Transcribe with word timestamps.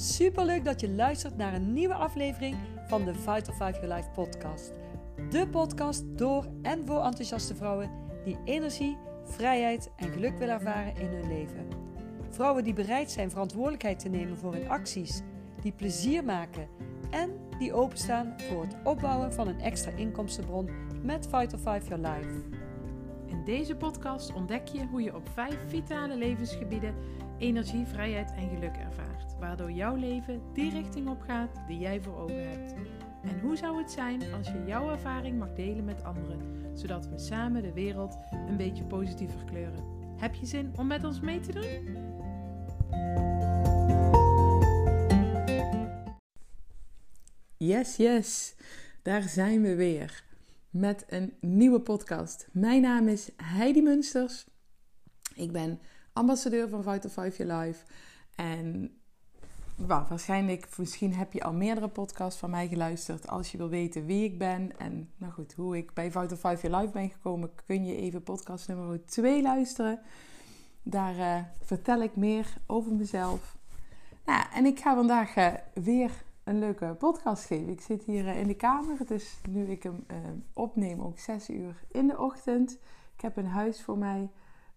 Super 0.00 0.44
leuk 0.44 0.64
dat 0.64 0.80
je 0.80 0.90
luistert 0.90 1.36
naar 1.36 1.54
een 1.54 1.72
nieuwe 1.72 1.94
aflevering 1.94 2.56
van 2.86 3.04
de 3.04 3.14
Vital 3.14 3.54
5 3.54 3.80
Your 3.80 3.94
Life 3.94 4.10
podcast. 4.10 4.72
De 5.30 5.48
podcast 5.48 6.04
door 6.18 6.46
en 6.62 6.86
voor 6.86 7.04
enthousiaste 7.04 7.54
vrouwen 7.54 7.90
die 8.24 8.38
energie, 8.44 8.96
vrijheid 9.24 9.90
en 9.96 10.08
geluk 10.08 10.38
willen 10.38 10.54
ervaren 10.54 10.96
in 10.96 11.06
hun 11.06 11.28
leven. 11.28 11.68
Vrouwen 12.30 12.64
die 12.64 12.72
bereid 12.72 13.10
zijn 13.10 13.30
verantwoordelijkheid 13.30 13.98
te 13.98 14.08
nemen 14.08 14.36
voor 14.36 14.52
hun 14.52 14.68
acties, 14.68 15.22
die 15.62 15.72
plezier 15.72 16.24
maken 16.24 16.68
en 17.10 17.30
die 17.58 17.72
openstaan 17.72 18.34
voor 18.36 18.62
het 18.62 18.76
opbouwen 18.84 19.32
van 19.32 19.48
een 19.48 19.60
extra 19.60 19.90
inkomstenbron 19.90 20.68
met 21.02 21.28
Vital 21.30 21.58
5 21.58 21.88
Your 21.88 22.08
Life. 22.08 22.42
In 23.26 23.44
deze 23.44 23.76
podcast 23.76 24.32
ontdek 24.32 24.68
je 24.68 24.86
hoe 24.86 25.02
je 25.02 25.14
op 25.14 25.28
vijf 25.28 25.58
vitale 25.68 26.16
levensgebieden 26.16 26.94
energie, 27.40 27.86
vrijheid 27.86 28.32
en 28.32 28.48
geluk 28.48 28.76
ervaart, 28.76 29.38
waardoor 29.38 29.70
jouw 29.72 29.94
leven 29.94 30.42
die 30.52 30.70
richting 30.70 31.08
op 31.08 31.20
gaat 31.20 31.60
die 31.66 31.78
jij 31.78 32.00
voor 32.00 32.16
ogen 32.16 32.48
hebt. 32.48 32.74
En 33.22 33.40
hoe 33.40 33.56
zou 33.56 33.78
het 33.78 33.90
zijn 33.90 34.32
als 34.32 34.46
je 34.46 34.64
jouw 34.66 34.90
ervaring 34.90 35.38
mag 35.38 35.52
delen 35.52 35.84
met 35.84 36.04
anderen, 36.04 36.78
zodat 36.78 37.08
we 37.08 37.18
samen 37.18 37.62
de 37.62 37.72
wereld 37.72 38.18
een 38.48 38.56
beetje 38.56 38.84
positiever 38.84 39.44
kleuren? 39.44 39.84
Heb 40.16 40.34
je 40.34 40.46
zin 40.46 40.72
om 40.76 40.86
met 40.86 41.04
ons 41.04 41.20
mee 41.20 41.40
te 41.40 41.52
doen? 41.52 42.08
Yes, 47.56 47.96
yes, 47.96 48.54
daar 49.02 49.22
zijn 49.22 49.62
we 49.62 49.74
weer 49.74 50.24
met 50.70 51.04
een 51.08 51.34
nieuwe 51.40 51.80
podcast. 51.80 52.48
Mijn 52.52 52.82
naam 52.82 53.08
is 53.08 53.30
Heidi 53.36 53.82
Munsters. 53.82 54.46
Ik 55.34 55.52
ben 55.52 55.80
ambassadeur 56.20 56.68
van 56.68 56.82
Vital 56.82 57.10
5 57.10 57.36
Your 57.36 57.52
Life. 57.54 57.84
En 58.34 58.94
waarschijnlijk, 59.76 60.78
misschien 60.78 61.14
heb 61.14 61.32
je 61.32 61.42
al 61.42 61.52
meerdere 61.52 61.88
podcasts 61.88 62.40
van 62.40 62.50
mij 62.50 62.68
geluisterd. 62.68 63.28
Als 63.28 63.52
je 63.52 63.58
wil 63.58 63.68
weten 63.68 64.06
wie 64.06 64.24
ik 64.24 64.38
ben 64.38 64.78
en 64.78 65.10
nou 65.16 65.32
goed, 65.32 65.52
hoe 65.52 65.76
ik 65.76 65.94
bij 65.94 66.10
Vital 66.10 66.36
5 66.36 66.62
Your 66.62 66.76
Life 66.76 66.92
ben 66.92 67.10
gekomen, 67.10 67.50
kun 67.66 67.84
je 67.84 67.96
even 67.96 68.22
podcast 68.22 68.68
nummer 68.68 69.04
2 69.04 69.42
luisteren. 69.42 70.00
Daar 70.82 71.16
uh, 71.16 71.36
vertel 71.62 72.02
ik 72.02 72.16
meer 72.16 72.46
over 72.66 72.92
mezelf. 72.92 73.56
Nou, 74.26 74.44
en 74.54 74.66
ik 74.66 74.78
ga 74.78 74.94
vandaag 74.94 75.36
uh, 75.36 75.52
weer 75.74 76.10
een 76.44 76.58
leuke 76.58 76.96
podcast 76.98 77.44
geven. 77.44 77.68
Ik 77.68 77.80
zit 77.80 78.02
hier 78.02 78.24
uh, 78.24 78.40
in 78.40 78.46
de 78.46 78.54
kamer. 78.54 78.98
Het 78.98 79.10
is 79.10 79.40
nu 79.48 79.64
ik 79.64 79.82
hem 79.82 80.04
opneem 80.52 81.00
ook 81.00 81.18
6 81.18 81.50
uur 81.50 81.84
in 81.88 82.06
de 82.06 82.18
ochtend. 82.18 82.72
Ik 83.14 83.20
heb 83.20 83.36
een 83.36 83.46
huis 83.46 83.82
voor 83.82 83.98
mij 83.98 84.30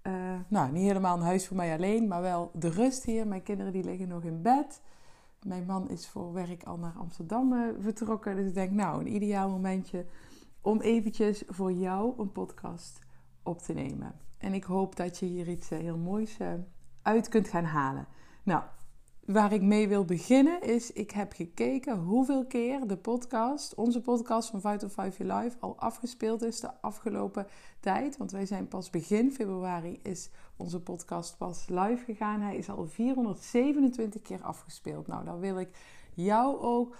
uh, 0.08 0.40
nou, 0.48 0.72
niet 0.72 0.84
helemaal 0.84 1.18
een 1.18 1.24
huis 1.24 1.48
voor 1.48 1.58
mij 1.58 1.74
alleen, 1.74 2.08
maar 2.08 2.22
wel 2.22 2.52
de 2.54 2.70
rust 2.70 3.04
hier. 3.04 3.28
Mijn 3.28 3.44
kinderen 3.44 3.74
die 3.74 3.84
liggen 3.84 4.08
nog 4.08 4.24
in 4.24 4.42
bed. 4.42 4.82
Mijn 5.42 5.66
man 5.66 5.90
is 5.90 6.08
voor 6.08 6.34
werk 6.34 6.64
al 6.64 6.78
naar 6.78 6.94
Amsterdam 6.98 7.54
uh, 7.54 7.68
vertrokken. 7.80 8.36
Dus 8.36 8.48
ik 8.48 8.54
denk, 8.54 8.72
nou, 8.72 9.00
een 9.00 9.16
ideaal 9.16 9.50
momentje 9.50 10.06
om 10.62 10.82
eventjes 10.82 11.44
voor 11.48 11.72
jou 11.72 12.14
een 12.20 12.32
podcast 12.32 13.00
op 13.44 13.62
te 13.62 13.74
nemen. 13.74 14.16
En 14.38 14.54
ik 14.54 14.64
hoop 14.64 14.96
dat 14.96 15.20
je 15.20 15.26
hier 15.26 15.48
iets 15.48 15.72
uh, 15.72 15.80
heel 15.80 15.98
moois 15.98 16.38
uit 17.02 17.30
kunt 17.30 17.48
gaan 17.48 17.64
halen. 17.64 18.08
Nou, 18.44 18.64
waar 19.26 19.54
ik 19.54 19.62
mee 19.62 19.88
wil 19.88 20.06
beginnen 20.06 20.62
is, 20.62 20.92
ik 20.92 21.12
heb 21.12 21.34
gekeken 21.34 21.98
hoeveel 21.98 22.46
keer 22.46 22.88
de 22.88 22.98
podcast, 22.98 23.76
onze 23.76 24.02
podcast 24.02 24.50
van 24.50 24.62
Vital 24.62 24.90
5 24.90 25.18
Your 25.18 25.34
Life, 25.34 25.58
al 25.60 25.76
afgespeeld 25.80 26.42
is 26.42 26.60
de 26.60 26.82
afgelopen 26.82 27.48
tijd. 27.80 28.18
Want 28.18 28.32
wij 28.32 28.46
zijn 28.46 28.68
pas 28.68 28.90
begin 28.90 29.32
februari 29.32 30.00
is 30.02 30.30
onze 30.58 30.82
podcast 30.82 31.38
pas 31.38 31.66
live 31.70 32.04
gegaan. 32.06 32.42
Hij 32.42 32.56
is 32.56 32.70
al 32.70 32.86
427 32.86 34.22
keer 34.22 34.42
afgespeeld. 34.42 35.08
Nou, 35.08 35.26
daar 35.26 35.40
wil 35.40 35.60
ik 35.60 35.70
jou 36.14 36.60
ook 36.60 36.96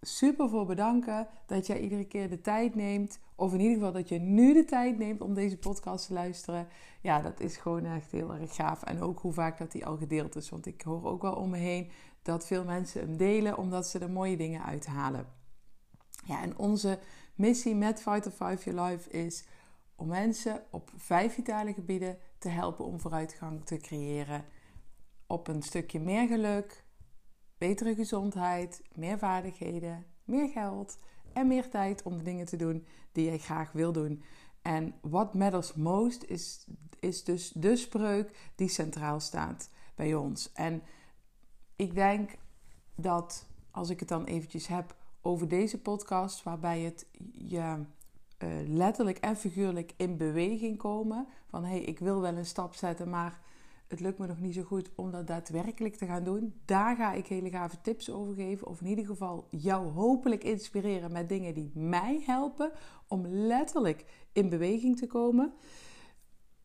super 0.00 0.48
voor 0.48 0.66
bedanken 0.66 1.28
dat 1.46 1.66
jij 1.66 1.80
iedere 1.80 2.04
keer 2.04 2.28
de 2.28 2.40
tijd 2.40 2.74
neemt. 2.74 3.18
Of 3.34 3.52
in 3.52 3.60
ieder 3.60 3.76
geval 3.76 3.92
dat 3.92 4.08
je 4.08 4.18
nu 4.18 4.52
de 4.54 4.64
tijd 4.64 4.98
neemt 4.98 5.20
om 5.20 5.34
deze 5.34 5.58
podcast 5.58 6.06
te 6.06 6.12
luisteren. 6.12 6.68
Ja, 7.00 7.20
dat 7.20 7.40
is 7.40 7.56
gewoon 7.56 7.84
echt 7.84 8.10
heel 8.10 8.34
erg 8.34 8.54
gaaf. 8.54 8.82
En 8.82 9.00
ook 9.00 9.20
hoe 9.20 9.32
vaak 9.32 9.58
dat 9.58 9.72
die 9.72 9.86
al 9.86 9.96
gedeeld 9.96 10.36
is. 10.36 10.50
Want 10.50 10.66
ik 10.66 10.82
hoor 10.82 11.04
ook 11.04 11.22
wel 11.22 11.34
om 11.34 11.50
me 11.50 11.56
heen 11.56 11.90
dat 12.22 12.46
veel 12.46 12.64
mensen 12.64 13.00
hem 13.00 13.16
delen 13.16 13.58
omdat 13.58 13.88
ze 13.88 13.98
er 13.98 14.10
mooie 14.10 14.36
dingen 14.36 14.62
uithalen. 14.62 15.26
Ja, 16.24 16.42
en 16.42 16.58
onze 16.58 16.98
missie 17.34 17.74
met 17.74 18.02
Vital 18.02 18.32
5 18.32 18.64
Your 18.64 18.82
Life 18.82 19.10
is 19.10 19.44
om 19.96 20.06
mensen 20.06 20.62
op 20.70 20.90
vijf 20.96 21.34
vitale 21.34 21.72
gebieden 21.72 22.18
te 22.38 22.48
helpen 22.48 22.84
om 22.84 23.00
vooruitgang 23.00 23.64
te 23.64 23.76
creëren. 23.76 24.44
Op 25.26 25.48
een 25.48 25.62
stukje 25.62 26.00
meer 26.00 26.26
geluk, 26.28 26.84
betere 27.58 27.94
gezondheid, 27.94 28.82
meer 28.94 29.18
vaardigheden, 29.18 30.06
meer 30.24 30.48
geld 30.48 30.98
en 31.32 31.46
meer 31.46 31.70
tijd 31.70 32.02
om 32.02 32.16
de 32.16 32.24
dingen 32.24 32.46
te 32.46 32.56
doen 32.56 32.86
die 33.12 33.24
jij 33.24 33.38
graag 33.38 33.72
wil 33.72 33.92
doen. 33.92 34.22
En 34.62 34.94
what 35.00 35.34
matters 35.34 35.74
most 35.74 36.24
is, 36.24 36.66
is 37.00 37.24
dus 37.24 37.50
de 37.50 37.76
spreuk 37.76 38.50
die 38.54 38.68
centraal 38.68 39.20
staat 39.20 39.70
bij 39.94 40.14
ons. 40.14 40.52
En 40.52 40.82
ik 41.76 41.94
denk 41.94 42.30
dat 42.94 43.46
als 43.70 43.90
ik 43.90 44.00
het 44.00 44.08
dan 44.08 44.24
eventjes 44.24 44.66
heb 44.66 44.96
over 45.22 45.48
deze 45.48 45.80
podcast, 45.80 46.42
waarbij 46.42 46.80
het 46.80 47.06
je 47.32 47.84
uh, 48.38 48.48
letterlijk 48.66 49.18
en 49.18 49.36
figuurlijk 49.36 49.94
in 49.96 50.16
beweging 50.16 50.78
komen. 50.78 51.26
Van 51.48 51.64
hé, 51.64 51.70
hey, 51.70 51.80
ik 51.80 51.98
wil 51.98 52.20
wel 52.20 52.36
een 52.36 52.46
stap 52.46 52.74
zetten, 52.74 53.08
maar 53.08 53.40
het 53.88 54.00
lukt 54.00 54.18
me 54.18 54.26
nog 54.26 54.40
niet 54.40 54.54
zo 54.54 54.62
goed 54.62 54.90
om 54.94 55.10
dat 55.10 55.26
daadwerkelijk 55.26 55.96
te 55.96 56.06
gaan 56.06 56.24
doen. 56.24 56.60
Daar 56.64 56.96
ga 56.96 57.12
ik 57.12 57.26
hele 57.26 57.50
gave 57.50 57.80
tips 57.80 58.10
over 58.10 58.34
geven. 58.34 58.66
Of 58.66 58.80
in 58.80 58.86
ieder 58.86 59.06
geval 59.06 59.46
jou 59.50 59.88
hopelijk 59.88 60.44
inspireren 60.44 61.12
met 61.12 61.28
dingen 61.28 61.54
die 61.54 61.70
mij 61.74 62.22
helpen 62.26 62.72
om 63.06 63.26
letterlijk 63.26 64.04
in 64.32 64.48
beweging 64.48 64.96
te 64.96 65.06
komen. 65.06 65.52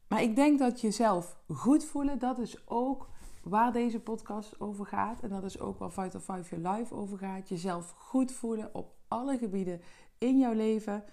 Maar 0.07 0.22
ik 0.22 0.35
denk 0.35 0.59
dat 0.59 0.81
jezelf 0.81 1.38
goed 1.47 1.85
voelen, 1.85 2.19
dat 2.19 2.39
is 2.39 2.67
ook 2.67 3.09
waar 3.44 3.72
deze 3.72 4.00
podcast 4.00 4.59
over 4.59 4.85
gaat. 4.85 5.22
En 5.22 5.29
dat 5.29 5.44
is 5.44 5.59
ook 5.59 5.78
waar 5.78 5.91
Vital 5.91 6.22
5 6.22 6.50
Your 6.50 6.69
Life 6.69 6.95
over 6.95 7.17
gaat. 7.17 7.50
Jezelf 7.50 7.94
goed 7.97 8.31
voelen 8.31 8.69
op 8.73 8.95
alle 9.07 9.38
gebieden 9.38 9.81
in 10.17 10.39
jouw 10.39 10.53
leven. 10.53 11.03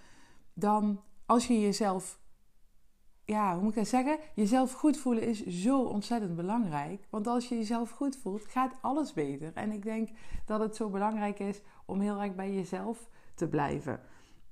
Dan 0.54 1.00
als 1.26 1.46
je 1.46 1.60
jezelf 1.60 2.20
ja, 3.30 3.52
hoe 3.52 3.62
moet 3.62 3.70
ik 3.70 3.78
dat 3.78 3.88
zeggen? 3.88 4.18
Jezelf 4.34 4.72
goed 4.72 4.96
voelen 4.96 5.22
is 5.22 5.46
zo 5.46 5.82
ontzettend 5.82 6.36
belangrijk. 6.36 7.06
Want 7.10 7.26
als 7.26 7.48
je 7.48 7.56
jezelf 7.56 7.90
goed 7.90 8.16
voelt, 8.16 8.44
gaat 8.44 8.74
alles 8.80 9.12
beter. 9.12 9.52
En 9.54 9.72
ik 9.72 9.82
denk 9.82 10.08
dat 10.44 10.60
het 10.60 10.76
zo 10.76 10.88
belangrijk 10.88 11.38
is 11.38 11.60
om 11.84 12.00
heel 12.00 12.20
erg 12.20 12.34
bij 12.34 12.54
jezelf 12.54 13.08
te 13.34 13.48
blijven. 13.48 14.00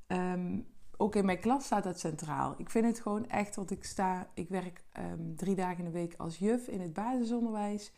Um, 0.07 0.67
ook 0.97 1.15
in 1.15 1.25
mijn 1.25 1.41
klas 1.41 1.65
staat 1.65 1.85
dat 1.85 1.99
centraal. 1.99 2.55
Ik 2.57 2.71
vind 2.71 2.85
het 2.85 3.01
gewoon 3.01 3.29
echt, 3.29 3.57
want 3.57 3.71
ik 3.71 3.85
sta, 3.85 4.31
ik 4.35 4.49
werk 4.49 4.85
um, 4.99 5.37
drie 5.37 5.55
dagen 5.55 5.79
in 5.79 5.85
de 5.85 5.91
week 5.91 6.15
als 6.17 6.39
juf 6.39 6.69
in 6.69 6.81
het 6.81 6.93
basisonderwijs. 6.93 7.93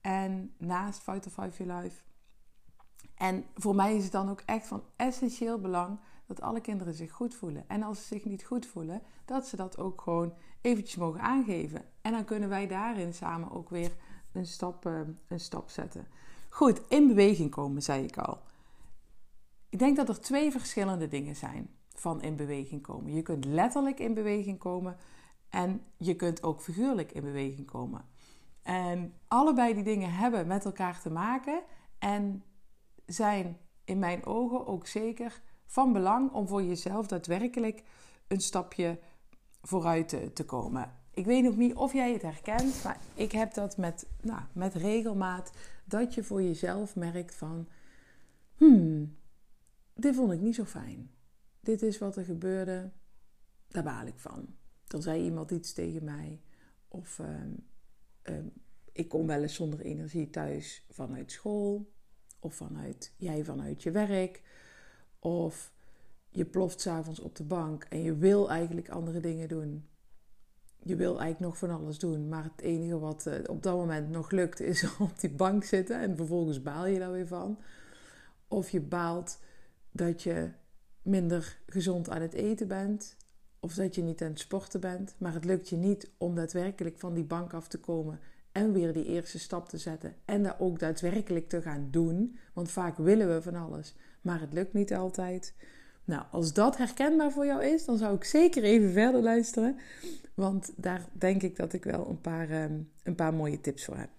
En 0.00 0.54
naast 0.58 1.02
Fight 1.02 1.26
of 1.26 1.32
Five 1.32 1.64
Your 1.64 1.82
Life. 1.82 2.02
En 3.14 3.44
voor 3.54 3.74
mij 3.74 3.96
is 3.96 4.02
het 4.02 4.12
dan 4.12 4.30
ook 4.30 4.42
echt 4.46 4.66
van 4.66 4.82
essentieel 4.96 5.60
belang 5.60 5.98
dat 6.26 6.40
alle 6.40 6.60
kinderen 6.60 6.94
zich 6.94 7.12
goed 7.12 7.34
voelen. 7.34 7.68
En 7.68 7.82
als 7.82 7.98
ze 7.98 8.06
zich 8.06 8.24
niet 8.24 8.44
goed 8.44 8.66
voelen, 8.66 9.02
dat 9.24 9.46
ze 9.46 9.56
dat 9.56 9.78
ook 9.78 10.00
gewoon 10.00 10.34
eventjes 10.60 10.96
mogen 10.96 11.20
aangeven. 11.20 11.84
En 12.00 12.12
dan 12.12 12.24
kunnen 12.24 12.48
wij 12.48 12.66
daarin 12.66 13.14
samen 13.14 13.50
ook 13.50 13.70
weer 13.70 13.92
een 14.32 14.46
stap, 14.46 14.86
uh, 14.86 15.00
een 15.28 15.40
stap 15.40 15.70
zetten. 15.70 16.06
Goed, 16.48 16.80
in 16.88 17.06
beweging 17.06 17.50
komen, 17.50 17.82
zei 17.82 18.04
ik 18.04 18.18
al. 18.18 18.38
Ik 19.68 19.78
denk 19.78 19.96
dat 19.96 20.08
er 20.08 20.20
twee 20.20 20.50
verschillende 20.50 21.08
dingen 21.08 21.36
zijn 21.36 21.70
van 21.94 22.22
in 22.22 22.36
beweging 22.36 22.82
komen. 22.82 23.14
Je 23.14 23.22
kunt 23.22 23.44
letterlijk 23.44 23.98
in 23.98 24.14
beweging 24.14 24.58
komen 24.58 24.96
en 25.48 25.82
je 25.96 26.14
kunt 26.14 26.42
ook 26.42 26.60
figuurlijk 26.60 27.12
in 27.12 27.22
beweging 27.22 27.66
komen. 27.66 28.04
En 28.62 29.14
allebei 29.28 29.74
die 29.74 29.82
dingen 29.82 30.12
hebben 30.12 30.46
met 30.46 30.64
elkaar 30.64 31.00
te 31.00 31.10
maken 31.10 31.62
en 31.98 32.42
zijn 33.06 33.58
in 33.84 33.98
mijn 33.98 34.24
ogen 34.24 34.66
ook 34.66 34.86
zeker 34.86 35.42
van 35.66 35.92
belang 35.92 36.32
om 36.32 36.48
voor 36.48 36.62
jezelf 36.62 37.06
daadwerkelijk 37.06 37.82
een 38.28 38.40
stapje 38.40 38.98
vooruit 39.62 40.08
te, 40.34 40.44
komen. 40.44 40.92
Ik 41.10 41.24
weet 41.24 41.42
nog 41.42 41.56
niet 41.56 41.74
of 41.74 41.92
jij 41.92 42.12
het 42.12 42.22
herkent, 42.22 42.84
maar 42.84 43.00
ik 43.14 43.32
heb 43.32 43.54
dat 43.54 43.76
met, 43.76 44.06
nou, 44.20 44.40
met 44.52 44.74
regelmaat. 44.74 45.52
Dat 45.84 46.14
je 46.14 46.24
voor 46.24 46.42
jezelf 46.42 46.96
merkt 46.96 47.34
van, 47.34 47.68
hmm, 48.56 49.16
dit 49.94 50.14
vond 50.14 50.32
ik 50.32 50.40
niet 50.40 50.54
zo 50.54 50.64
fijn. 50.64 51.10
Dit 51.60 51.82
is 51.82 51.98
wat 51.98 52.16
er 52.16 52.24
gebeurde, 52.24 52.90
daar 53.68 53.82
baal 53.82 54.06
ik 54.06 54.18
van. 54.18 54.46
Dan 54.86 55.02
zei 55.02 55.22
iemand 55.22 55.50
iets 55.50 55.72
tegen 55.72 56.04
mij. 56.04 56.40
Of 56.88 57.18
ehm, 57.18 57.52
ehm, 58.22 58.46
ik 58.92 59.08
kom 59.08 59.26
wel 59.26 59.42
eens 59.42 59.54
zonder 59.54 59.80
energie 59.80 60.30
thuis 60.30 60.84
vanuit 60.90 61.32
school. 61.32 61.92
Of 62.38 62.54
vanuit, 62.54 63.12
jij 63.16 63.44
vanuit 63.44 63.82
je 63.82 63.90
werk. 63.90 64.42
Of 65.18 65.72
je 66.28 66.44
ploft 66.44 66.80
s'avonds 66.80 67.20
op 67.20 67.36
de 67.36 67.44
bank 67.44 67.84
en 67.84 68.02
je 68.02 68.16
wil 68.16 68.50
eigenlijk 68.50 68.88
andere 68.88 69.20
dingen 69.20 69.48
doen. 69.48 69.88
je 70.82 70.96
wil 70.96 71.20
eigenlijk 71.20 71.40
nog 71.40 71.58
van 71.58 71.70
alles 71.70 71.98
doen, 71.98 72.28
maar 72.28 72.44
het 72.44 72.60
enige 72.60 72.98
wat 72.98 73.26
eh, 73.26 73.34
op 73.46 73.62
dat 73.62 73.76
moment 73.76 74.10
nog 74.10 74.30
lukt 74.30 74.60
is 74.60 74.86
op 74.98 75.20
die 75.20 75.30
bank 75.30 75.64
zitten 75.64 76.00
en 76.00 76.16
vervolgens 76.16 76.62
baal 76.62 76.86
je 76.86 76.98
daar 76.98 77.12
weer 77.12 77.26
van. 77.26 77.58
Of 78.48 78.70
je 78.70 78.80
baalt 78.80 79.38
dat 79.90 80.22
je 80.22 80.50
minder 81.02 81.58
gezond 81.66 82.08
aan 82.10 82.22
het 82.22 82.32
eten 82.32 82.68
bent, 82.68 83.16
of 83.60 83.74
dat 83.74 83.94
je 83.94 84.02
niet 84.02 84.22
aan 84.22 84.28
het 84.28 84.38
sporten 84.38 84.80
bent, 84.80 85.14
maar 85.18 85.34
het 85.34 85.44
lukt 85.44 85.68
je 85.68 85.76
niet 85.76 86.10
om 86.18 86.34
daadwerkelijk 86.34 86.98
van 86.98 87.14
die 87.14 87.24
bank 87.24 87.52
af 87.52 87.68
te 87.68 87.78
komen 87.78 88.20
en 88.56 88.72
weer 88.72 88.92
die 88.92 89.04
eerste 89.04 89.38
stap 89.38 89.68
te 89.68 89.78
zetten 89.78 90.14
en 90.24 90.42
dat 90.42 90.56
ook 90.58 90.78
daadwerkelijk 90.78 91.48
te 91.48 91.62
gaan 91.62 91.88
doen. 91.90 92.36
Want 92.52 92.70
vaak 92.70 92.96
willen 92.96 93.34
we 93.34 93.42
van 93.42 93.54
alles, 93.54 93.94
maar 94.20 94.40
het 94.40 94.52
lukt 94.52 94.72
niet 94.72 94.94
altijd. 94.94 95.54
Nou, 96.04 96.22
als 96.30 96.52
dat 96.52 96.76
herkenbaar 96.76 97.32
voor 97.32 97.46
jou 97.46 97.64
is, 97.64 97.84
dan 97.84 97.98
zou 97.98 98.14
ik 98.14 98.24
zeker 98.24 98.62
even 98.62 98.92
verder 98.92 99.22
luisteren. 99.22 99.76
Want 100.34 100.72
daar 100.76 101.06
denk 101.12 101.42
ik 101.42 101.56
dat 101.56 101.72
ik 101.72 101.84
wel 101.84 102.08
een 102.08 102.20
paar, 102.20 102.50
ehm, 102.50 102.78
een 103.02 103.14
paar 103.14 103.34
mooie 103.34 103.60
tips 103.60 103.84
voor 103.84 103.96
heb. 103.96 104.10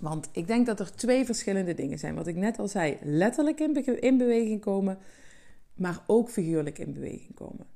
Want 0.00 0.28
ik 0.32 0.46
denk 0.46 0.66
dat 0.66 0.80
er 0.80 0.92
twee 0.92 1.24
verschillende 1.24 1.74
dingen 1.74 1.98
zijn. 1.98 2.14
Wat 2.14 2.26
ik 2.26 2.36
net 2.36 2.58
al 2.58 2.68
zei, 2.68 2.98
letterlijk 3.02 3.60
in, 3.60 4.00
in 4.00 4.18
beweging 4.18 4.60
komen, 4.60 4.98
maar 5.74 6.02
ook 6.06 6.30
figuurlijk 6.30 6.78
in 6.78 6.92
beweging 6.92 7.34
komen. 7.34 7.66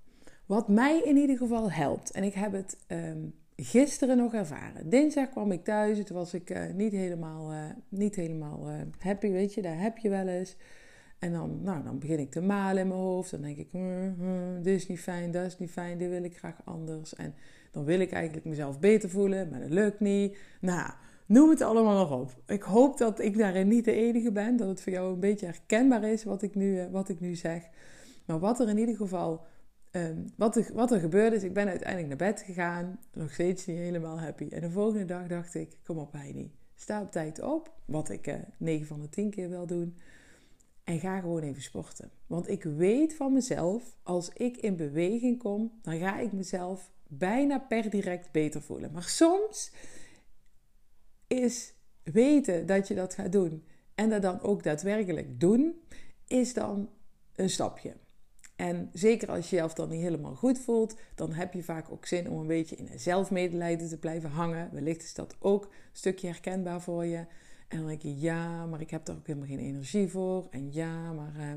Wat 0.46 0.68
mij 0.68 1.00
in 1.04 1.16
ieder 1.16 1.36
geval 1.36 1.70
helpt, 1.70 2.10
en 2.10 2.22
ik 2.22 2.34
heb 2.34 2.52
het 2.52 2.76
ehm, 2.86 3.20
gisteren 3.56 4.16
nog 4.16 4.34
ervaren. 4.34 4.88
Dinsdag 4.88 5.28
kwam 5.28 5.52
ik 5.52 5.64
thuis, 5.64 6.04
toen 6.04 6.16
was 6.16 6.34
ik 6.34 6.50
uh, 6.50 6.62
niet 6.74 6.92
helemaal, 6.92 7.52
uh, 7.52 7.58
niet 7.88 8.14
helemaal 8.14 8.68
uh, 8.68 8.74
happy, 8.98 9.30
weet 9.30 9.54
je, 9.54 9.62
daar 9.62 9.80
heb 9.80 9.98
je 9.98 10.08
wel 10.08 10.26
eens. 10.26 10.56
En 11.22 11.32
dan, 11.32 11.62
nou, 11.62 11.82
dan 11.82 11.98
begin 11.98 12.18
ik 12.18 12.30
te 12.30 12.40
malen 12.40 12.82
in 12.82 12.88
mijn 12.88 13.00
hoofd. 13.00 13.30
Dan 13.30 13.42
denk 13.42 13.56
ik, 13.56 13.68
hm, 13.70 14.12
hm, 14.18 14.62
dit 14.62 14.74
is 14.74 14.88
niet 14.88 15.00
fijn, 15.00 15.30
dat 15.30 15.46
is 15.46 15.58
niet 15.58 15.70
fijn, 15.70 15.98
dit 15.98 16.10
wil 16.10 16.24
ik 16.24 16.36
graag 16.36 16.56
anders. 16.64 17.14
En 17.14 17.34
dan 17.70 17.84
wil 17.84 18.00
ik 18.00 18.12
eigenlijk 18.12 18.46
mezelf 18.46 18.80
beter 18.80 19.10
voelen, 19.10 19.48
maar 19.48 19.60
dat 19.60 19.70
lukt 19.70 20.00
niet. 20.00 20.36
Nou, 20.60 20.90
noem 21.26 21.50
het 21.50 21.60
allemaal 21.60 21.98
nog 21.98 22.20
op. 22.20 22.42
Ik 22.46 22.62
hoop 22.62 22.98
dat 22.98 23.20
ik 23.20 23.38
daarin 23.38 23.68
niet 23.68 23.84
de 23.84 23.92
enige 23.92 24.32
ben, 24.32 24.56
dat 24.56 24.68
het 24.68 24.80
voor 24.80 24.92
jou 24.92 25.12
een 25.12 25.20
beetje 25.20 25.46
herkenbaar 25.46 26.04
is 26.04 26.24
wat 26.24 26.42
ik 26.42 26.54
nu, 26.54 26.88
wat 26.90 27.08
ik 27.08 27.20
nu 27.20 27.34
zeg. 27.34 27.62
Maar 28.26 28.38
wat 28.38 28.60
er 28.60 28.68
in 28.68 28.78
ieder 28.78 28.96
geval 28.96 29.44
Um, 29.92 30.32
wat, 30.36 30.56
er, 30.56 30.70
wat 30.72 30.92
er 30.92 31.00
gebeurde 31.00 31.36
is, 31.36 31.42
ik 31.42 31.52
ben 31.52 31.68
uiteindelijk 31.68 32.08
naar 32.08 32.32
bed 32.32 32.42
gegaan. 32.42 33.00
Nog 33.12 33.32
steeds 33.32 33.66
niet 33.66 33.76
helemaal 33.76 34.20
happy. 34.20 34.48
En 34.48 34.60
de 34.60 34.70
volgende 34.70 35.04
dag 35.04 35.26
dacht 35.26 35.54
ik, 35.54 35.76
kom 35.84 35.98
op 35.98 36.12
Heidi. 36.12 36.52
Sta 36.74 37.00
op 37.00 37.10
tijd 37.10 37.42
op. 37.42 37.72
Wat 37.84 38.10
ik 38.10 38.26
uh, 38.26 38.34
eh, 38.34 38.40
9 38.56 38.86
van 38.86 39.00
de 39.00 39.08
10 39.08 39.30
keer 39.30 39.48
wil 39.48 39.66
doen. 39.66 39.96
En 40.84 41.00
ga 41.00 41.20
gewoon 41.20 41.42
even 41.42 41.62
sporten. 41.62 42.10
Want 42.26 42.48
ik 42.48 42.62
weet 42.62 43.14
van 43.14 43.32
mezelf, 43.32 43.96
als 44.02 44.28
ik 44.28 44.56
in 44.56 44.76
beweging 44.76 45.38
kom, 45.38 45.72
dan 45.82 45.98
ga 45.98 46.18
ik 46.18 46.32
mezelf 46.32 46.90
bijna 47.08 47.58
per 47.58 47.90
direct 47.90 48.32
beter 48.32 48.62
voelen. 48.62 48.92
Maar 48.92 49.02
soms 49.02 49.72
is 51.26 51.74
weten 52.02 52.66
dat 52.66 52.88
je 52.88 52.94
dat 52.94 53.14
gaat 53.14 53.32
doen 53.32 53.64
en 53.94 54.10
dat 54.10 54.22
dan 54.22 54.40
ook 54.40 54.62
daadwerkelijk 54.62 55.40
doen, 55.40 55.74
is 56.26 56.54
dan 56.54 56.90
een 57.34 57.50
stapje. 57.50 57.96
En 58.56 58.90
zeker 58.92 59.28
als 59.28 59.50
je 59.50 59.56
jezelf 59.56 59.74
dan 59.74 59.88
niet 59.88 60.02
helemaal 60.02 60.34
goed 60.34 60.58
voelt, 60.58 60.96
dan 61.14 61.32
heb 61.32 61.52
je 61.52 61.62
vaak 61.62 61.90
ook 61.90 62.06
zin 62.06 62.30
om 62.30 62.40
een 62.40 62.46
beetje 62.46 62.76
in 62.76 62.88
zelfmedelijden 62.98 63.88
te 63.88 63.98
blijven 63.98 64.30
hangen. 64.30 64.68
Wellicht 64.72 65.02
is 65.02 65.14
dat 65.14 65.36
ook 65.38 65.64
een 65.64 65.70
stukje 65.92 66.26
herkenbaar 66.26 66.80
voor 66.80 67.04
je. 67.04 67.24
En 67.68 67.78
dan 67.78 67.86
denk 67.86 68.02
je, 68.02 68.20
ja, 68.20 68.66
maar 68.66 68.80
ik 68.80 68.90
heb 68.90 69.08
er 69.08 69.14
ook 69.14 69.26
helemaal 69.26 69.48
geen 69.48 69.58
energie 69.58 70.08
voor. 70.08 70.46
En 70.50 70.72
ja, 70.72 71.12
maar 71.12 71.32
uh, 71.36 71.54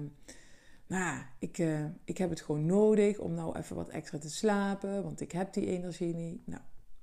nou, 0.87 1.21
ik, 1.39 1.57
uh, 1.57 1.85
ik 2.03 2.17
heb 2.17 2.29
het 2.29 2.41
gewoon 2.41 2.65
nodig 2.65 3.19
om 3.19 3.33
nou 3.33 3.57
even 3.57 3.75
wat 3.75 3.89
extra 3.89 4.17
te 4.17 4.29
slapen, 4.29 5.03
want 5.03 5.21
ik 5.21 5.31
heb 5.31 5.53
die 5.53 5.67
energie 5.67 6.15
niet. 6.15 6.47
Nou, 6.47 6.61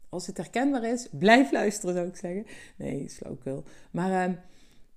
als 0.08 0.26
het 0.26 0.36
herkenbaar 0.36 0.84
is, 0.84 1.08
blijf 1.10 1.52
luisteren 1.52 1.94
zou 1.94 2.06
ik 2.06 2.16
zeggen. 2.16 2.46
Nee, 2.76 3.08
flauwkul. 3.08 3.64
Maar 3.90 4.28
uh, 4.28 4.36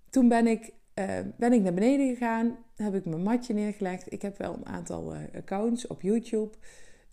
toen 0.10 0.28
ben 0.28 0.48
ik 0.48 0.74
uh, 1.00 1.20
ben 1.38 1.54
ik 1.54 1.62
naar 1.62 1.74
beneden 1.74 2.08
gegaan, 2.08 2.58
heb 2.76 2.96
ik 2.96 3.06
mijn 3.06 3.24
matje 3.24 3.54
neergelegd. 3.54 4.12
Ik 4.12 4.22
heb 4.22 4.38
wel 4.38 4.54
een 4.54 4.66
aantal 4.66 5.16
uh, 5.16 5.22
accounts 5.36 5.88
op 5.88 6.02
YouTube. 6.02 6.58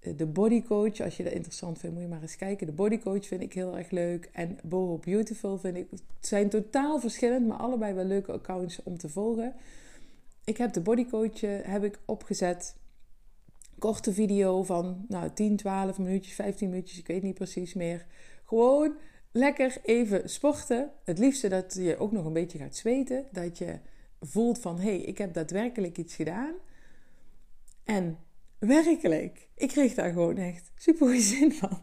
Uh, 0.01 0.17
de 0.17 0.27
Bodycoach, 0.27 1.01
als 1.01 1.17
je 1.17 1.23
dat 1.23 1.33
interessant 1.33 1.79
vindt, 1.79 1.95
moet 1.95 2.05
je 2.05 2.11
maar 2.11 2.23
eens 2.23 2.37
kijken. 2.37 2.67
De 2.67 2.73
Bodycoach 2.73 3.27
vind 3.27 3.43
ik 3.43 3.53
heel 3.53 3.79
erg 3.79 3.91
leuk. 3.91 4.31
En 4.33 4.59
Boho 4.63 4.99
Beautiful 4.99 5.59
vind 5.59 5.77
ik... 5.77 5.87
Het 5.91 6.27
zijn 6.27 6.49
totaal 6.49 7.01
verschillend, 7.01 7.47
maar 7.47 7.59
allebei 7.59 7.95
wel 7.95 8.05
leuke 8.05 8.33
accounts 8.33 8.83
om 8.83 8.99
te 8.99 9.09
volgen. 9.09 9.55
Ik 10.45 10.57
heb 10.57 10.73
de 10.73 10.81
Bodycoach 10.81 11.41
heb 11.41 11.85
ik 11.85 11.99
opgezet. 12.05 12.77
Korte 13.79 14.13
video 14.13 14.63
van 14.63 15.05
nou, 15.09 15.31
10, 15.35 15.57
12 15.57 15.99
minuutjes, 15.99 16.35
15 16.35 16.69
minuutjes, 16.69 16.99
ik 16.99 17.07
weet 17.07 17.23
niet 17.23 17.35
precies 17.35 17.75
meer. 17.75 18.07
Gewoon 18.45 18.97
lekker 19.33 19.77
even 19.83 20.31
sporten. 20.31 20.91
Het 21.05 21.19
liefste 21.19 21.49
dat 21.49 21.75
je 21.75 21.99
ook 21.99 22.13
nog 22.13 22.25
een 22.25 22.33
beetje 22.33 22.59
gaat 22.59 22.77
zweten. 22.77 23.27
Dat 23.31 23.59
je 23.59 23.79
voelt 24.21 24.59
van, 24.59 24.79
hé, 24.79 24.83
hey, 24.83 25.01
ik 25.01 25.19
heb 25.19 25.33
daadwerkelijk 25.33 25.99
iets 25.99 26.15
gedaan. 26.15 26.55
En 27.85 28.19
werkelijk, 28.59 29.49
ik 29.55 29.69
kreeg 29.69 29.95
daar 29.95 30.13
gewoon 30.13 30.37
echt 30.37 30.73
super 30.77 31.21
zin 31.33 31.53
van. 31.53 31.81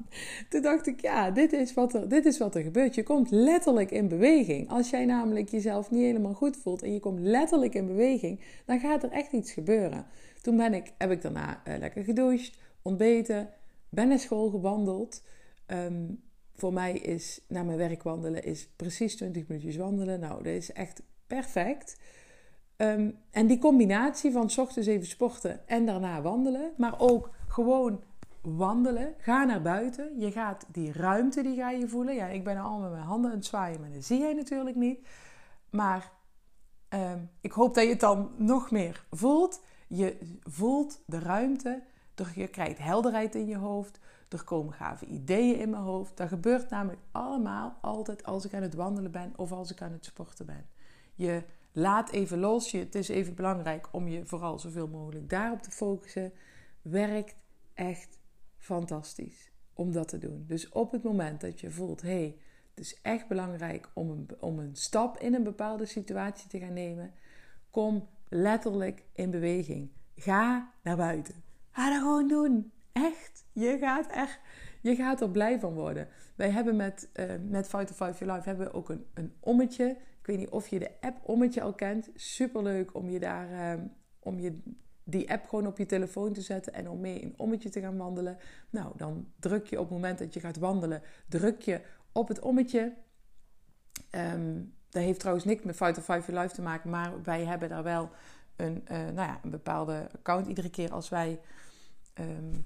Toen 0.49 0.61
dacht 0.61 0.87
ik, 0.87 1.01
ja, 1.01 1.31
dit 1.31 1.53
is, 1.53 1.73
wat 1.73 1.93
er, 1.93 2.09
dit 2.09 2.25
is 2.25 2.37
wat 2.37 2.55
er 2.55 2.61
gebeurt. 2.61 2.95
Je 2.95 3.03
komt 3.03 3.31
letterlijk 3.31 3.91
in 3.91 4.07
beweging. 4.07 4.69
Als 4.69 4.89
jij 4.89 5.05
namelijk 5.05 5.49
jezelf 5.49 5.91
niet 5.91 6.03
helemaal 6.03 6.33
goed 6.33 6.57
voelt 6.57 6.83
en 6.83 6.93
je 6.93 6.99
komt 6.99 7.19
letterlijk 7.19 7.73
in 7.73 7.87
beweging, 7.87 8.43
dan 8.65 8.79
gaat 8.79 9.03
er 9.03 9.11
echt 9.11 9.31
iets 9.31 9.51
gebeuren. 9.51 10.05
Toen 10.41 10.57
ben 10.57 10.73
ik, 10.73 10.93
heb 10.97 11.11
ik 11.11 11.21
daarna 11.21 11.61
uh, 11.67 11.77
lekker 11.77 12.03
gedoucht, 12.03 12.59
ontbeten, 12.81 13.49
ben 13.89 14.07
naar 14.07 14.19
school 14.19 14.49
gewandeld. 14.49 15.23
Um, 15.67 16.28
voor 16.59 16.73
mij 16.73 16.93
is 16.93 17.41
naar 17.47 17.65
mijn 17.65 17.77
werk 17.77 18.03
wandelen 18.03 18.43
is 18.43 18.69
precies 18.75 19.15
20 19.15 19.47
minuutjes 19.47 19.75
wandelen. 19.75 20.19
Nou, 20.19 20.43
dat 20.43 20.53
is 20.53 20.71
echt 20.71 21.01
perfect. 21.27 21.99
Um, 22.77 23.17
en 23.31 23.47
die 23.47 23.59
combinatie 23.59 24.31
van 24.31 24.49
s 24.49 24.57
ochtends 24.57 24.87
even 24.87 25.07
sporten 25.07 25.67
en 25.67 25.85
daarna 25.85 26.21
wandelen, 26.21 26.71
maar 26.77 26.99
ook 26.99 27.29
gewoon 27.47 28.03
wandelen. 28.41 29.13
Ga 29.17 29.43
naar 29.43 29.61
buiten. 29.61 30.19
Je 30.19 30.31
gaat 30.31 30.65
die 30.71 30.91
ruimte 30.91 31.41
die 31.41 31.55
ga 31.55 31.69
je 31.69 31.87
voelen. 31.87 32.15
Ja, 32.15 32.27
ik 32.27 32.43
ben 32.43 32.57
al 32.57 32.79
met 32.79 32.91
mijn 32.91 33.03
handen 33.03 33.31
aan 33.31 33.37
het 33.37 33.45
zwaaien, 33.45 33.79
maar 33.79 33.91
dat 33.91 34.03
zie 34.03 34.19
jij 34.19 34.33
natuurlijk 34.33 34.75
niet. 34.75 35.07
Maar 35.69 36.11
um, 36.89 37.29
ik 37.41 37.51
hoop 37.51 37.73
dat 37.73 37.83
je 37.83 37.89
het 37.89 37.99
dan 37.99 38.31
nog 38.37 38.71
meer 38.71 39.05
voelt. 39.11 39.61
Je 39.87 40.37
voelt 40.43 41.01
de 41.05 41.19
ruimte. 41.19 41.83
Je 42.35 42.47
krijgt 42.47 42.77
helderheid 42.77 43.35
in 43.35 43.47
je 43.47 43.57
hoofd. 43.57 43.99
Er 44.29 44.43
komen 44.43 44.73
gave 44.73 45.05
ideeën 45.05 45.59
in 45.59 45.69
mijn 45.69 45.83
hoofd. 45.83 46.17
Dat 46.17 46.27
gebeurt 46.27 46.69
namelijk 46.69 47.01
allemaal 47.11 47.77
altijd 47.81 48.23
als 48.23 48.45
ik 48.45 48.53
aan 48.53 48.61
het 48.61 48.73
wandelen 48.73 49.11
ben 49.11 49.33
of 49.35 49.51
als 49.51 49.71
ik 49.71 49.81
aan 49.81 49.91
het 49.91 50.05
sporten 50.05 50.45
ben. 50.45 50.65
Je 51.15 51.43
laat 51.71 52.09
even 52.09 52.39
los. 52.39 52.71
Je, 52.71 52.77
het 52.77 52.95
is 52.95 53.07
even 53.07 53.35
belangrijk 53.35 53.87
om 53.91 54.07
je 54.07 54.25
vooral 54.25 54.59
zoveel 54.59 54.87
mogelijk 54.87 55.29
daarop 55.29 55.61
te 55.61 55.71
focussen. 55.71 56.33
Werkt 56.81 57.35
echt 57.73 58.19
fantastisch 58.57 59.51
om 59.73 59.91
dat 59.91 60.07
te 60.07 60.17
doen. 60.17 60.43
Dus 60.47 60.69
op 60.69 60.91
het 60.91 61.03
moment 61.03 61.41
dat 61.41 61.59
je 61.59 61.71
voelt, 61.71 62.01
hé, 62.01 62.09
hey, 62.09 62.37
het 62.69 62.85
is 62.85 63.01
echt 63.01 63.27
belangrijk 63.27 63.89
om 63.93 64.09
een, 64.09 64.27
om 64.39 64.59
een 64.59 64.75
stap 64.75 65.17
in 65.17 65.33
een 65.33 65.43
bepaalde 65.43 65.85
situatie 65.85 66.49
te 66.49 66.59
gaan 66.59 66.73
nemen, 66.73 67.13
kom 67.69 68.07
letterlijk 68.29 69.03
in 69.13 69.31
beweging. 69.31 69.91
Ga 70.15 70.73
naar 70.83 70.97
buiten. 70.97 71.43
Ga 71.71 71.89
dat 71.89 71.99
gewoon 71.99 72.27
doen. 72.27 72.71
Echt. 72.91 73.45
Je 73.51 73.77
gaat 73.77 74.07
echt, 74.07 74.39
je 74.81 74.95
gaat 74.95 75.21
er 75.21 75.29
blij 75.29 75.59
van 75.59 75.73
worden. 75.73 76.07
Wij 76.35 76.49
hebben 76.49 76.75
met, 76.75 77.09
uh, 77.15 77.25
met 77.47 77.67
Five 77.67 77.93
Your 77.95 78.33
Life 78.33 78.49
hebben 78.49 78.67
we 78.67 78.73
ook 78.73 78.89
een, 78.89 79.05
een 79.13 79.33
ommetje. 79.39 79.85
Ik 80.19 80.25
weet 80.25 80.37
niet 80.37 80.49
of 80.49 80.67
je 80.67 80.79
de 80.79 80.91
app 81.01 81.29
ommetje 81.29 81.61
al 81.61 81.73
kent. 81.73 82.09
Superleuk 82.15 82.95
om 82.95 83.09
je 83.09 83.19
daar, 83.19 83.77
uh, 83.77 83.83
om 84.19 84.39
je 84.39 84.59
die 85.03 85.31
app 85.31 85.47
gewoon 85.47 85.67
op 85.67 85.77
je 85.77 85.85
telefoon 85.85 86.33
te 86.33 86.41
zetten 86.41 86.73
en 86.73 86.89
om 86.89 86.99
mee 86.99 87.23
een 87.23 87.33
ommetje 87.37 87.69
te 87.69 87.79
gaan 87.79 87.97
wandelen. 87.97 88.37
Nou, 88.69 88.93
dan 88.95 89.31
druk 89.39 89.67
je 89.67 89.79
op 89.79 89.83
het 89.83 89.93
moment 89.93 90.19
dat 90.19 90.33
je 90.33 90.39
gaat 90.39 90.57
wandelen, 90.57 91.01
druk 91.27 91.61
je 91.61 91.81
op 92.11 92.27
het 92.27 92.39
ommetje. 92.39 92.93
Um, 94.11 94.73
dat 94.89 95.03
heeft 95.03 95.19
trouwens 95.19 95.45
niks 95.45 95.63
met 95.63 95.75
Fight 95.75 95.93
to 95.93 96.01
Five 96.01 96.31
Your 96.31 96.41
Life 96.41 96.55
te 96.55 96.61
maken, 96.61 96.89
maar 96.89 97.23
wij 97.23 97.45
hebben 97.45 97.69
daar 97.69 97.83
wel 97.83 98.09
een, 98.55 98.83
uh, 98.91 98.97
nou 98.97 99.15
ja, 99.15 99.39
een 99.43 99.49
bepaalde 99.49 100.09
account. 100.13 100.47
Iedere 100.47 100.69
keer 100.69 100.91
als 100.91 101.09
wij 101.09 101.39
um, 102.19 102.65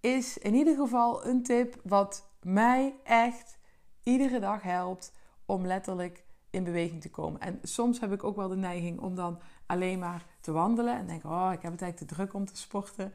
is 0.00 0.38
in 0.38 0.54
ieder 0.54 0.76
geval 0.76 1.26
een 1.26 1.42
tip 1.42 1.80
wat 1.84 2.30
mij 2.42 2.94
echt 3.04 3.58
iedere 4.02 4.40
dag 4.40 4.62
helpt 4.62 5.12
om 5.46 5.66
letterlijk 5.66 6.24
in 6.50 6.64
beweging 6.64 7.00
te 7.00 7.10
komen. 7.10 7.40
En 7.40 7.58
soms 7.62 8.00
heb 8.00 8.12
ik 8.12 8.24
ook 8.24 8.36
wel 8.36 8.48
de 8.48 8.56
neiging 8.56 9.00
om 9.00 9.14
dan 9.14 9.40
alleen 9.66 9.98
maar 9.98 10.26
te 10.40 10.52
wandelen 10.52 10.96
en 10.96 11.06
denk: 11.06 11.24
oh, 11.24 11.50
ik 11.52 11.62
heb 11.62 11.72
het 11.72 11.82
eigenlijk 11.82 11.96
te 11.96 12.16
druk 12.16 12.34
om 12.34 12.44
te 12.44 12.56
sporten. 12.56 13.12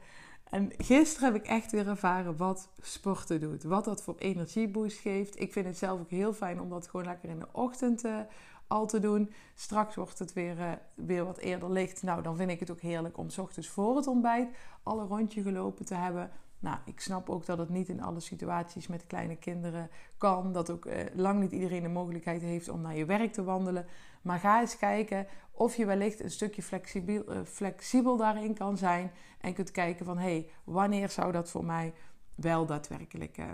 En 0.49 0.71
gisteren 0.77 1.33
heb 1.33 1.41
ik 1.41 1.47
echt 1.47 1.71
weer 1.71 1.87
ervaren 1.87 2.37
wat 2.37 2.69
sporten 2.81 3.39
doet. 3.39 3.63
Wat 3.63 3.85
dat 3.85 4.03
voor 4.03 4.15
energieboost 4.17 4.97
geeft. 4.97 5.39
Ik 5.39 5.53
vind 5.53 5.65
het 5.65 5.77
zelf 5.77 5.99
ook 5.99 6.09
heel 6.09 6.33
fijn 6.33 6.61
om 6.61 6.69
dat 6.69 6.87
gewoon 6.87 7.05
lekker 7.05 7.29
in 7.29 7.39
de 7.39 7.47
ochtend 7.51 8.05
uh, 8.05 8.19
al 8.67 8.87
te 8.87 8.99
doen. 8.99 9.33
Straks 9.53 9.95
wordt 9.95 10.19
het 10.19 10.33
weer, 10.33 10.57
uh, 10.57 10.71
weer 10.95 11.25
wat 11.25 11.37
eerder 11.37 11.71
licht. 11.71 12.03
Nou, 12.03 12.21
dan 12.21 12.35
vind 12.35 12.49
ik 12.49 12.59
het 12.59 12.71
ook 12.71 12.81
heerlijk 12.81 13.17
om 13.17 13.29
s 13.29 13.37
ochtends 13.37 13.69
voor 13.69 13.95
het 13.95 14.07
ontbijt 14.07 14.49
al 14.83 14.99
een 14.99 15.07
rondje 15.07 15.41
gelopen 15.41 15.85
te 15.85 15.95
hebben. 15.95 16.31
Nou, 16.59 16.77
ik 16.85 16.99
snap 16.99 17.29
ook 17.29 17.45
dat 17.45 17.57
het 17.57 17.69
niet 17.69 17.89
in 17.89 18.01
alle 18.01 18.19
situaties 18.19 18.87
met 18.87 19.07
kleine 19.07 19.35
kinderen 19.35 19.89
kan. 20.17 20.53
Dat 20.53 20.69
ook 20.69 20.85
eh, 20.85 21.15
lang 21.15 21.39
niet 21.39 21.51
iedereen 21.51 21.81
de 21.81 21.89
mogelijkheid 21.89 22.41
heeft 22.41 22.69
om 22.69 22.81
naar 22.81 22.97
je 22.97 23.05
werk 23.05 23.33
te 23.33 23.43
wandelen. 23.43 23.85
Maar 24.21 24.39
ga 24.39 24.61
eens 24.61 24.77
kijken 24.77 25.27
of 25.51 25.75
je 25.75 25.85
wellicht 25.85 26.23
een 26.23 26.31
stukje 26.31 26.61
flexibel, 26.61 27.33
uh, 27.33 27.43
flexibel 27.43 28.17
daarin 28.17 28.53
kan 28.53 28.77
zijn. 28.77 29.11
En 29.39 29.53
kunt 29.53 29.71
kijken 29.71 30.05
van, 30.05 30.17
hé, 30.17 30.23
hey, 30.23 30.49
wanneer 30.63 31.09
zou 31.09 31.31
dat 31.31 31.49
voor 31.49 31.65
mij 31.65 31.93
wel 32.35 32.65
daadwerkelijk 32.65 33.37
uh, 33.37 33.45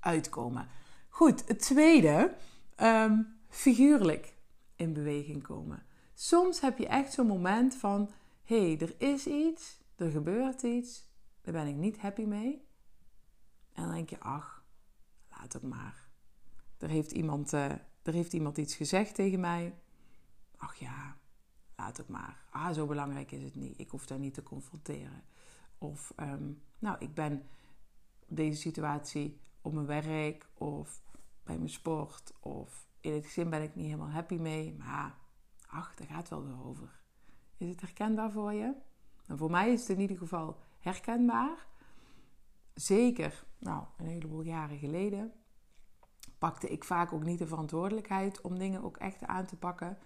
uitkomen? 0.00 0.68
Goed, 1.08 1.48
het 1.48 1.58
tweede, 1.58 2.34
um, 2.76 3.37
figuurlijk 3.48 4.34
in 4.76 4.92
beweging 4.92 5.42
komen. 5.42 5.86
Soms 6.14 6.60
heb 6.60 6.78
je 6.78 6.86
echt 6.86 7.12
zo'n 7.12 7.26
moment 7.26 7.74
van, 7.74 8.10
hé, 8.44 8.66
hey, 8.66 8.80
er 8.80 8.94
is 8.98 9.26
iets, 9.26 9.80
er 9.96 10.10
gebeurt 10.10 10.62
iets 10.62 11.08
daar 11.48 11.64
ben 11.64 11.72
ik 11.72 11.76
niet 11.76 11.98
happy 11.98 12.24
mee. 12.24 12.66
En 13.72 13.82
dan 13.82 13.94
denk 13.94 14.10
je, 14.10 14.20
ach, 14.20 14.64
laat 15.30 15.52
het 15.52 15.62
maar. 15.62 16.08
Er 16.78 16.88
heeft 16.88 17.12
iemand, 17.12 17.52
uh, 17.52 17.70
er 18.02 18.12
heeft 18.12 18.32
iemand 18.32 18.58
iets 18.58 18.74
gezegd 18.74 19.14
tegen 19.14 19.40
mij. 19.40 19.78
Ach 20.56 20.74
ja, 20.74 21.16
laat 21.76 21.96
het 21.96 22.08
maar. 22.08 22.44
Ah, 22.50 22.72
zo 22.72 22.86
belangrijk 22.86 23.32
is 23.32 23.42
het 23.42 23.54
niet. 23.54 23.80
Ik 23.80 23.90
hoef 23.90 24.06
daar 24.06 24.18
niet 24.18 24.34
te 24.34 24.42
confronteren. 24.42 25.24
Of, 25.78 26.12
um, 26.16 26.62
nou, 26.78 26.96
ik 26.98 27.14
ben 27.14 27.48
deze 28.26 28.60
situatie 28.60 29.40
op 29.60 29.72
mijn 29.72 29.86
werk 29.86 30.48
of 30.54 31.02
bij 31.42 31.56
mijn 31.56 31.70
sport 31.70 32.32
of 32.40 32.87
in 33.00 33.12
het 33.12 33.24
gezin 33.24 33.50
ben 33.50 33.62
ik 33.62 33.74
niet 33.74 33.84
helemaal 33.84 34.10
happy 34.10 34.36
mee. 34.36 34.74
Maar 34.74 35.18
ach, 35.66 35.94
daar 35.94 36.06
gaat 36.06 36.28
wel 36.28 36.44
weer 36.44 36.64
over. 36.64 37.00
Is 37.56 37.68
het 37.68 37.80
herkenbaar 37.80 38.30
voor 38.30 38.52
je? 38.52 38.74
En 39.26 39.38
voor 39.38 39.50
mij 39.50 39.72
is 39.72 39.80
het 39.80 39.88
in 39.88 40.00
ieder 40.00 40.16
geval 40.16 40.60
herkenbaar. 40.78 41.66
Zeker, 42.74 43.44
nou, 43.58 43.84
een 43.96 44.06
heleboel 44.06 44.42
jaren 44.42 44.78
geleden 44.78 45.32
pakte 46.38 46.68
ik 46.68 46.84
vaak 46.84 47.12
ook 47.12 47.24
niet 47.24 47.38
de 47.38 47.46
verantwoordelijkheid 47.46 48.40
om 48.40 48.58
dingen 48.58 48.82
ook 48.82 48.96
echt 48.96 49.24
aan 49.24 49.46
te 49.46 49.56
pakken. 49.56 49.98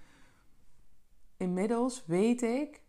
Inmiddels 1.37 2.07
weet 2.07 2.43
ik, 2.43 2.83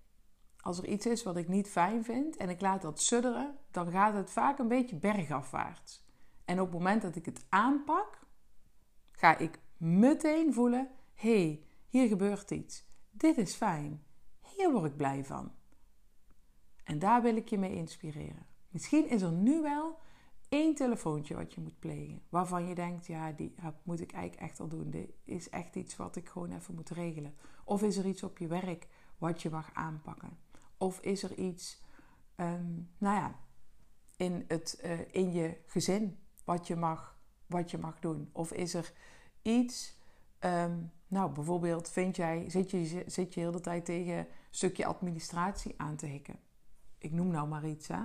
als 0.59 0.77
er 0.77 0.87
iets 0.87 1.05
is 1.05 1.23
wat 1.23 1.37
ik 1.37 1.47
niet 1.47 1.69
fijn 1.69 2.03
vind 2.03 2.37
en 2.37 2.49
ik 2.49 2.61
laat 2.61 2.81
dat 2.81 3.01
sudderen, 3.01 3.57
dan 3.71 3.91
gaat 3.91 4.13
het 4.13 4.31
vaak 4.31 4.59
een 4.59 4.67
beetje 4.67 4.95
bergafwaarts. 4.95 6.05
En 6.45 6.59
op 6.59 6.65
het 6.65 6.77
moment 6.77 7.01
dat 7.01 7.15
ik 7.15 7.25
het 7.25 7.45
aanpak, 7.49 8.19
ga 9.11 9.37
ik 9.37 9.59
meteen 9.83 10.53
voelen: 10.53 10.89
hé, 11.13 11.45
hey, 11.45 11.63
hier 11.87 12.07
gebeurt 12.07 12.51
iets. 12.51 12.85
Dit 13.11 13.37
is 13.37 13.55
fijn. 13.55 14.03
Hier 14.39 14.71
word 14.71 14.85
ik 14.85 14.97
blij 14.97 15.23
van. 15.23 15.51
En 16.83 16.99
daar 16.99 17.21
wil 17.21 17.35
ik 17.35 17.49
je 17.49 17.57
mee 17.57 17.75
inspireren. 17.75 18.45
Misschien 18.69 19.09
is 19.09 19.21
er 19.21 19.31
nu 19.31 19.61
wel 19.61 19.99
één 20.49 20.75
telefoontje 20.75 21.35
wat 21.35 21.53
je 21.53 21.61
moet 21.61 21.79
plegen. 21.79 22.21
Waarvan 22.29 22.67
je 22.67 22.75
denkt, 22.75 23.05
ja, 23.05 23.31
die 23.31 23.55
moet 23.83 24.01
ik 24.01 24.11
eigenlijk 24.11 24.49
echt 24.49 24.59
al 24.59 24.67
doen. 24.67 24.89
Dit 24.89 25.09
is 25.23 25.49
echt 25.49 25.75
iets 25.75 25.95
wat 25.95 26.15
ik 26.15 26.29
gewoon 26.29 26.51
even 26.51 26.75
moet 26.75 26.89
regelen. 26.89 27.35
Of 27.63 27.83
is 27.83 27.97
er 27.97 28.05
iets 28.05 28.23
op 28.23 28.37
je 28.37 28.47
werk 28.47 28.87
wat 29.17 29.41
je 29.41 29.49
mag 29.49 29.69
aanpakken? 29.73 30.37
Of 30.77 30.99
is 30.99 31.23
er 31.23 31.37
iets, 31.37 31.83
ehm, 32.35 32.73
nou 32.97 33.15
ja, 33.15 33.39
in, 34.17 34.45
het, 34.47 34.81
uh, 34.83 34.99
in 35.11 35.31
je 35.31 35.57
gezin 35.67 36.19
wat 36.43 36.67
je, 36.67 36.75
mag, 36.75 37.19
wat 37.45 37.71
je 37.71 37.77
mag 37.77 37.99
doen? 37.99 38.29
Of 38.31 38.51
is 38.51 38.73
er 38.73 38.93
iets, 39.43 39.97
ehm, 40.39 40.77
nou 41.07 41.31
bijvoorbeeld, 41.31 41.89
vind 41.89 42.15
jij, 42.15 42.49
zit 42.49 42.71
je, 42.71 43.03
zit 43.07 43.33
je 43.33 43.39
heel 43.39 43.51
de 43.51 43.61
tijd 43.61 43.85
tegen 43.85 44.17
een 44.17 44.27
stukje 44.49 44.85
administratie 44.85 45.73
aan 45.77 45.95
te 45.95 46.05
hikken? 46.05 46.39
ik 47.03 47.11
noem 47.11 47.27
nou 47.27 47.47
maar 47.47 47.67
iets, 47.67 47.87
hè. 47.87 48.01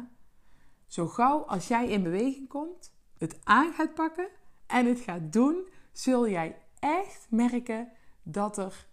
Zo 0.86 1.06
gauw 1.06 1.38
als 1.38 1.68
jij 1.68 1.88
in 1.88 2.02
beweging 2.02 2.48
komt, 2.48 2.92
het 3.18 3.38
aan 3.44 3.72
gaat 3.72 3.94
pakken 3.94 4.28
en 4.66 4.86
het 4.86 5.00
gaat 5.00 5.32
doen, 5.32 5.68
zul 5.92 6.28
jij 6.28 6.58
echt 6.78 7.26
merken 7.30 7.88
dat 8.22 8.58
er 8.58 8.86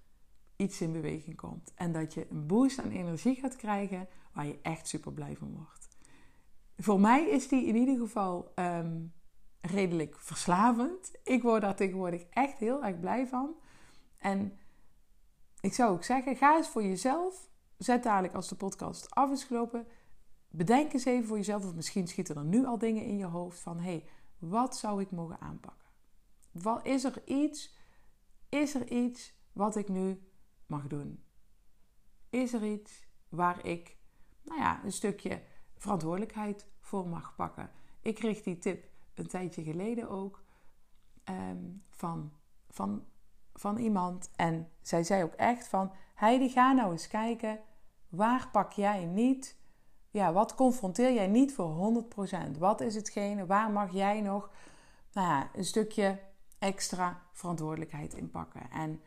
iets 0.55 0.81
in 0.81 0.91
beweging 0.91 1.35
komt. 1.35 1.71
En 1.75 1.91
dat 1.91 2.13
je 2.13 2.27
een 2.29 2.47
boost 2.47 2.79
aan 2.79 2.89
energie 2.89 3.35
gaat 3.35 3.55
krijgen 3.55 4.07
waar 4.33 4.45
je 4.45 4.59
echt 4.61 4.87
super 4.87 5.11
blij 5.11 5.35
van 5.35 5.55
wordt. 5.55 5.87
Voor 6.77 6.99
mij 6.99 7.29
is 7.29 7.47
die 7.47 7.65
in 7.65 7.75
ieder 7.75 7.97
geval 7.97 8.51
ehm, 8.55 9.01
redelijk 9.69 10.15
verslavend. 10.19 11.11
Ik 11.23 11.41
word 11.41 11.61
daar 11.61 11.75
tegenwoordig 11.75 12.25
echt 12.29 12.57
heel 12.57 12.83
erg 12.83 12.99
blij 12.99 13.27
van. 13.27 13.55
En 14.17 14.59
ik 15.61 15.73
zou 15.73 15.91
ook 15.91 16.03
zeggen, 16.03 16.35
ga 16.35 16.57
eens 16.57 16.69
voor 16.69 16.83
jezelf 16.83 17.49
zet 17.77 18.03
dadelijk 18.03 18.33
als 18.33 18.47
de 18.47 18.55
podcast 18.55 19.15
af 19.15 19.31
is 19.31 19.43
gelopen, 19.43 19.87
bedenk 20.49 20.93
eens 20.93 21.05
even 21.05 21.27
voor 21.27 21.37
jezelf, 21.37 21.65
of 21.65 21.73
misschien 21.73 22.07
schieten 22.07 22.35
er 22.35 22.45
nu 22.45 22.65
al 22.65 22.77
dingen 22.77 23.03
in 23.03 23.17
je 23.17 23.25
hoofd 23.25 23.59
van: 23.59 23.77
hé, 23.77 23.83
hey, 23.83 24.09
wat 24.37 24.77
zou 24.77 25.01
ik 25.01 25.11
mogen 25.11 25.41
aanpakken? 25.41 25.89
Wat, 26.51 26.85
is 26.85 27.03
er 27.03 27.21
iets? 27.25 27.77
Is 28.49 28.75
er 28.75 28.91
iets 28.91 29.33
wat 29.51 29.75
ik 29.75 29.89
nu 29.89 30.29
mag 30.65 30.87
doen? 30.87 31.23
Is 32.29 32.53
er 32.53 32.63
iets 32.63 33.07
waar 33.29 33.65
ik, 33.65 33.97
nou 34.43 34.59
ja, 34.59 34.83
een 34.83 34.91
stukje 34.91 35.43
verantwoordelijkheid 35.77 36.67
voor 36.79 37.07
mag 37.07 37.35
pakken? 37.35 37.71
Ik 38.01 38.15
kreeg 38.15 38.41
die 38.41 38.57
tip 38.57 38.89
een 39.15 39.27
tijdje 39.27 39.63
geleden 39.63 40.09
ook 40.09 40.43
ehm, 41.23 41.63
van, 41.89 42.31
van, 42.69 43.03
van 43.53 43.77
iemand. 43.77 44.29
En 44.35 44.69
zij 44.81 45.03
zei 45.03 45.23
ook 45.23 45.33
echt 45.33 45.67
van, 45.67 45.91
Heidi, 46.13 46.49
ga 46.49 46.71
nou 46.71 46.91
eens 46.91 47.07
kijken. 47.07 47.59
Waar 48.09 48.49
pak 48.51 48.71
jij 48.71 49.05
niet? 49.05 49.57
Ja, 50.11 50.33
wat 50.33 50.55
confronteer 50.55 51.13
jij 51.13 51.27
niet 51.27 51.53
voor 51.53 52.03
100%? 52.55 52.57
Wat 52.57 52.81
is 52.81 52.95
hetgene? 52.95 53.45
Waar 53.45 53.71
mag 53.71 53.93
jij 53.93 54.21
nog 54.21 54.49
nou 55.13 55.27
ja, 55.27 55.49
een 55.53 55.65
stukje 55.65 56.19
extra 56.59 57.21
verantwoordelijkheid 57.31 58.13
in 58.13 58.29
pakken? 58.29 58.69
En 58.71 59.01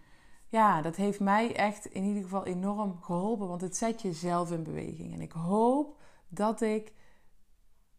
ja, 0.49 0.83
dat 0.83 0.97
heeft 0.97 1.21
mij 1.21 1.57
echt 1.57 1.87
in 1.87 2.05
ieder 2.05 2.23
geval 2.23 2.47
enorm 2.47 3.03
geholpen, 3.03 3.49
want 3.49 3.61
het 3.61 3.77
zet 3.77 4.03
je 4.03 4.13
zelf 4.13 4.53
in 4.53 4.63
beweging. 4.63 5.15
En 5.15 5.21
ik 5.21 5.33
hoop 5.33 6.01
dat 6.29 6.61
ik 6.61 6.93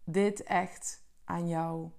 dit 0.03 0.43
echt 0.43 1.07
aan 1.29 1.47
jou 1.47 1.89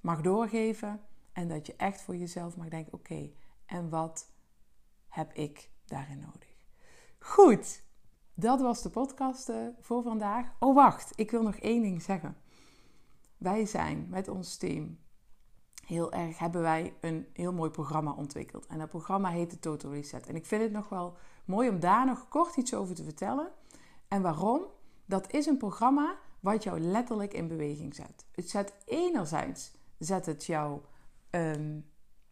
mag 0.00 0.20
doorgeven 0.20 1.00
en 1.32 1.48
dat 1.48 1.66
je 1.66 1.76
echt 1.76 2.02
voor 2.02 2.16
jezelf 2.16 2.56
mag 2.56 2.68
denken: 2.68 2.92
oké, 2.92 3.30
en 3.66 3.88
wat 3.88 4.30
heb 5.08 5.32
ik 5.32 5.70
daarin 5.84 6.18
nodig? 6.18 6.66
Goed, 7.18 7.84
dat 8.34 8.60
was 8.60 8.82
de 8.82 8.90
podcast 8.90 9.52
voor 9.80 10.02
vandaag. 10.02 10.52
Oh, 10.58 10.74
wacht, 10.74 11.12
ik 11.14 11.30
wil 11.30 11.42
nog 11.42 11.56
één 11.56 11.82
ding 11.82 12.02
zeggen. 12.02 12.36
Wij 13.36 13.66
zijn 13.66 14.06
met 14.08 14.28
ons 14.28 14.56
team 14.56 14.98
heel 15.86 16.12
erg, 16.12 16.38
hebben 16.38 16.62
wij 16.62 16.96
een 17.00 17.26
heel 17.32 17.52
mooi 17.52 17.70
programma 17.70 18.12
ontwikkeld. 18.12 18.66
En 18.66 18.78
dat 18.78 18.88
programma 18.88 19.28
heet 19.28 19.50
de 19.50 19.58
Total 19.58 19.92
Reset. 19.92 20.26
En 20.26 20.34
ik 20.34 20.46
vind 20.46 20.62
het 20.62 20.72
nog 20.72 20.88
wel 20.88 21.16
mooi 21.44 21.68
om 21.68 21.80
daar 21.80 22.06
nog 22.06 22.28
kort 22.28 22.56
iets 22.56 22.74
over 22.74 22.94
te 22.94 23.04
vertellen. 23.04 23.52
En 24.08 24.22
waarom? 24.22 24.62
Dat 25.04 25.32
is 25.32 25.46
een 25.46 25.56
programma 25.56 26.18
wat 26.42 26.62
jou 26.62 26.80
letterlijk 26.80 27.34
in 27.34 27.48
beweging 27.48 27.94
zet. 27.94 28.26
Het 28.32 28.50
zet 28.50 28.74
enerzijds 28.84 29.72
zet 29.98 30.26
het, 30.26 30.44
jou, 30.44 30.80
ehm, 31.30 31.80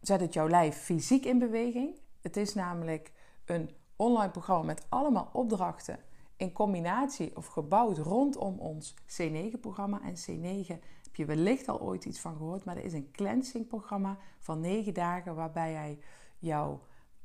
zet 0.01 0.19
het 0.19 0.33
jouw 0.33 0.47
lijf 0.47 0.77
fysiek 0.77 1.25
in 1.25 1.39
beweging. 1.39 1.99
Het 2.21 2.37
is 2.37 2.53
namelijk 2.53 3.11
een 3.45 3.69
online 3.95 4.31
programma 4.31 4.65
met 4.65 4.85
allemaal 4.89 5.29
opdrachten 5.33 5.99
in 6.37 6.51
combinatie 6.51 7.35
of 7.35 7.47
gebouwd 7.47 7.97
rondom 7.97 8.59
ons 8.59 8.93
C9-programma. 8.93 10.01
En 10.01 10.15
C9 10.15 10.67
heb 11.03 11.15
je 11.15 11.25
wellicht 11.25 11.67
al 11.67 11.81
ooit 11.81 12.05
iets 12.05 12.19
van 12.19 12.35
gehoord, 12.35 12.65
maar 12.65 12.75
dat 12.75 12.83
is 12.83 12.93
een 12.93 13.11
cleansing-programma 13.11 14.17
van 14.39 14.59
9 14.59 14.93
dagen 14.93 15.35
waarbij 15.35 15.71
jij 15.71 15.99
jouw, 16.37 16.81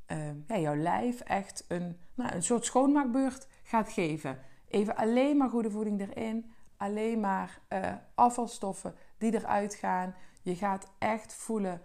uh, 0.07 0.47
ja, 0.47 0.59
jouw 0.59 0.75
lijf 0.75 1.19
echt 1.19 1.65
een, 1.67 1.97
nou, 2.13 2.35
een 2.35 2.43
soort 2.43 2.65
schoonmaakbeurt 2.65 3.47
gaat 3.63 3.89
geven. 3.89 4.39
Even 4.67 4.95
alleen 4.95 5.37
maar 5.37 5.49
goede 5.49 5.71
voeding 5.71 6.01
erin, 6.01 6.51
alleen 6.77 7.19
maar 7.19 7.59
uh, 7.73 7.93
afvalstoffen 8.15 8.95
die 9.17 9.33
eruit 9.33 9.75
gaan. 9.75 10.15
Je 10.41 10.55
gaat 10.55 10.91
echt 10.97 11.33
voelen 11.33 11.81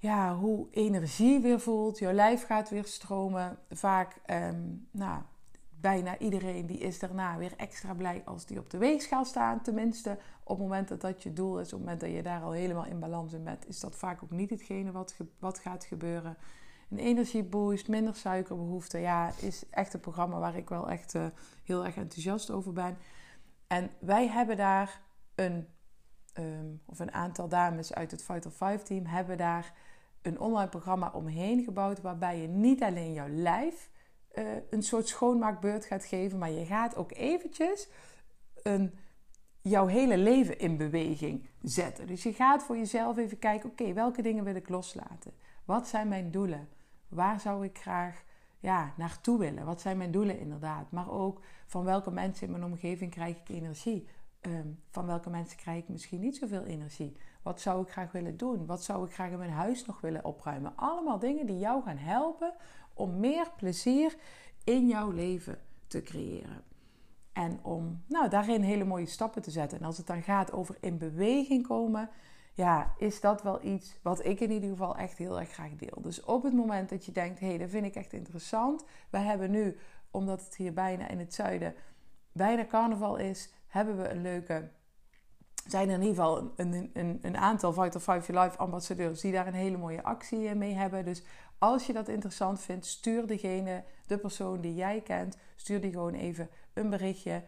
ja, 0.00 0.36
hoe 0.36 0.66
energie 0.70 1.40
weer 1.40 1.60
voelt. 1.60 1.98
Jouw 1.98 2.12
lijf 2.12 2.46
gaat 2.46 2.68
weer 2.68 2.84
stromen. 2.84 3.58
Vaak, 3.70 4.20
um, 4.26 4.88
nou, 4.90 5.22
bijna 5.80 6.18
iedereen 6.18 6.66
die 6.66 6.78
is 6.78 6.98
daarna 6.98 7.36
weer 7.36 7.52
extra 7.56 7.94
blij 7.94 8.22
als 8.24 8.46
die 8.46 8.58
op 8.58 8.70
de 8.70 8.78
weegschaal 8.78 9.24
staan. 9.24 9.62
Tenminste, 9.62 10.18
op 10.42 10.58
het 10.58 10.66
moment 10.66 10.88
dat 10.88 11.00
dat 11.00 11.22
je 11.22 11.32
doel 11.32 11.60
is, 11.60 11.66
op 11.66 11.70
het 11.70 11.80
moment 11.80 12.00
dat 12.00 12.10
je 12.10 12.22
daar 12.22 12.42
al 12.42 12.52
helemaal 12.52 12.86
in 12.86 13.00
balans 13.00 13.32
in 13.32 13.44
bent, 13.44 13.68
is 13.68 13.80
dat 13.80 13.96
vaak 13.96 14.22
ook 14.22 14.30
niet 14.30 14.50
hetgene 14.50 14.92
wat, 14.92 15.16
wat 15.38 15.58
gaat 15.58 15.84
gebeuren. 15.84 16.36
Een 16.90 16.98
energieboost, 16.98 17.88
minder 17.88 18.14
suikerbehoefte, 18.14 18.98
ja, 18.98 19.32
is 19.40 19.64
echt 19.70 19.94
een 19.94 20.00
programma 20.00 20.38
waar 20.38 20.56
ik 20.56 20.68
wel 20.68 20.88
echt 20.88 21.14
uh, 21.14 21.26
heel 21.64 21.84
erg 21.84 21.96
enthousiast 21.96 22.50
over 22.50 22.72
ben. 22.72 22.96
En 23.70 23.90
wij 23.98 24.28
hebben 24.28 24.56
daar 24.56 25.00
een, 25.34 25.68
um, 26.38 26.82
of 26.86 26.98
een 26.98 27.12
aantal 27.12 27.48
dames 27.48 27.94
uit 27.94 28.10
het 28.10 28.24
Fight 28.24 28.46
of 28.46 28.52
Five 28.52 28.82
team 28.82 29.06
hebben 29.06 29.36
daar 29.38 29.72
een 30.22 30.40
online 30.40 30.68
programma 30.68 31.10
omheen 31.10 31.64
gebouwd 31.64 32.00
waarbij 32.00 32.40
je 32.40 32.48
niet 32.48 32.82
alleen 32.82 33.12
jouw 33.12 33.28
lijf 33.28 33.90
uh, 34.34 34.44
een 34.70 34.82
soort 34.82 35.08
schoonmaakbeurt 35.08 35.84
gaat 35.84 36.04
geven, 36.04 36.38
maar 36.38 36.50
je 36.50 36.64
gaat 36.64 36.96
ook 36.96 37.12
eventjes 37.12 37.88
een, 38.62 38.94
jouw 39.60 39.86
hele 39.86 40.18
leven 40.18 40.58
in 40.58 40.76
beweging 40.76 41.48
zetten. 41.62 42.06
Dus 42.06 42.22
je 42.22 42.32
gaat 42.32 42.62
voor 42.62 42.76
jezelf 42.76 43.16
even 43.16 43.38
kijken, 43.38 43.70
oké, 43.70 43.92
welke 43.92 44.22
dingen 44.22 44.44
wil 44.44 44.54
ik 44.54 44.68
loslaten? 44.68 45.32
Wat 45.64 45.88
zijn 45.88 46.08
mijn 46.08 46.30
doelen? 46.30 46.68
Waar 47.08 47.40
zou 47.40 47.64
ik 47.64 47.78
graag 47.78 48.22
ja, 48.60 48.94
naartoe 48.96 49.38
willen? 49.38 49.64
Wat 49.64 49.80
zijn 49.80 49.96
mijn 49.96 50.10
doelen 50.10 50.38
inderdaad? 50.38 50.90
Maar 50.90 51.10
ook 51.10 51.40
van 51.66 51.84
welke 51.84 52.10
mensen 52.10 52.46
in 52.46 52.52
mijn 52.52 52.64
omgeving 52.64 53.10
krijg 53.10 53.36
ik 53.36 53.48
energie? 53.48 54.06
Um, 54.40 54.80
van 54.90 55.06
welke 55.06 55.30
mensen 55.30 55.56
krijg 55.56 55.82
ik 55.82 55.88
misschien 55.88 56.20
niet 56.20 56.36
zoveel 56.36 56.64
energie? 56.64 57.16
Wat 57.42 57.60
zou 57.60 57.82
ik 57.82 57.90
graag 57.90 58.12
willen 58.12 58.36
doen? 58.36 58.66
Wat 58.66 58.84
zou 58.84 59.06
ik 59.06 59.12
graag 59.12 59.30
in 59.30 59.38
mijn 59.38 59.50
huis 59.50 59.86
nog 59.86 60.00
willen 60.00 60.24
opruimen? 60.24 60.72
Allemaal 60.76 61.18
dingen 61.18 61.46
die 61.46 61.58
jou 61.58 61.82
gaan 61.82 61.96
helpen 61.96 62.54
om 62.94 63.20
meer 63.20 63.50
plezier 63.56 64.16
in 64.64 64.86
jouw 64.86 65.10
leven 65.10 65.58
te 65.86 66.02
creëren. 66.02 66.62
En 67.32 67.58
om 67.62 68.02
nou, 68.06 68.28
daarin 68.28 68.62
hele 68.62 68.84
mooie 68.84 69.06
stappen 69.06 69.42
te 69.42 69.50
zetten. 69.50 69.78
En 69.78 69.84
als 69.84 69.96
het 69.96 70.06
dan 70.06 70.22
gaat 70.22 70.52
over 70.52 70.76
in 70.80 70.98
beweging 70.98 71.66
komen, 71.66 72.10
ja, 72.60 72.94
is 72.98 73.20
dat 73.20 73.42
wel 73.42 73.64
iets 73.64 73.98
wat 74.02 74.24
ik 74.24 74.40
in 74.40 74.50
ieder 74.50 74.70
geval 74.70 74.96
echt 74.96 75.18
heel 75.18 75.40
erg 75.40 75.50
graag 75.50 75.76
deel. 75.76 76.02
Dus 76.02 76.22
op 76.22 76.42
het 76.42 76.52
moment 76.52 76.88
dat 76.88 77.04
je 77.04 77.12
denkt, 77.12 77.40
hé, 77.40 77.46
hey, 77.46 77.58
dat 77.58 77.70
vind 77.70 77.86
ik 77.86 77.94
echt 77.94 78.12
interessant. 78.12 78.84
We 79.10 79.18
hebben 79.18 79.50
nu, 79.50 79.76
omdat 80.10 80.44
het 80.44 80.56
hier 80.56 80.72
bijna 80.72 81.08
in 81.08 81.18
het 81.18 81.34
zuiden 81.34 81.74
bijna 82.32 82.66
carnaval 82.66 83.16
is, 83.16 83.52
hebben 83.66 83.96
we 83.96 84.08
een 84.08 84.22
leuke 84.22 84.68
zijn 85.66 85.88
er 85.88 85.94
in 85.94 86.02
ieder 86.02 86.16
geval 86.16 86.52
een, 86.56 86.90
een, 86.92 87.18
een 87.22 87.36
aantal 87.36 87.72
Vital 87.72 88.00
5 88.00 88.26
Your 88.26 88.44
Life 88.44 88.58
ambassadeurs 88.58 89.20
die 89.20 89.32
daar 89.32 89.46
een 89.46 89.54
hele 89.54 89.76
mooie 89.76 90.02
actie 90.02 90.54
mee 90.54 90.74
hebben. 90.74 91.04
Dus 91.04 91.22
als 91.58 91.86
je 91.86 91.92
dat 91.92 92.08
interessant 92.08 92.60
vindt, 92.60 92.86
stuur 92.86 93.26
degene, 93.26 93.84
de 94.06 94.18
persoon 94.18 94.60
die 94.60 94.74
jij 94.74 95.00
kent, 95.00 95.36
stuur 95.56 95.80
die 95.80 95.92
gewoon 95.92 96.14
even 96.14 96.48
een 96.72 96.90
berichtje. 96.90 97.42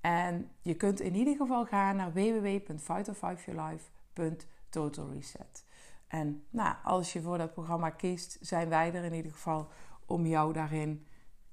En 0.00 0.50
je 0.62 0.74
kunt 0.74 1.00
in 1.00 1.14
ieder 1.14 1.36
geval 1.36 1.64
gaan 1.66 1.96
naar 1.96 2.12
www.vital5yourlife.totalreset. 4.70 5.64
En 6.08 6.44
nou, 6.50 6.74
als 6.84 7.12
je 7.12 7.22
voor 7.22 7.38
dat 7.38 7.52
programma 7.52 7.90
kiest, 7.90 8.38
zijn 8.40 8.68
wij 8.68 8.94
er 8.94 9.04
in 9.04 9.14
ieder 9.14 9.32
geval 9.32 9.68
om 10.06 10.26
jou 10.26 10.52
daarin 10.52 11.06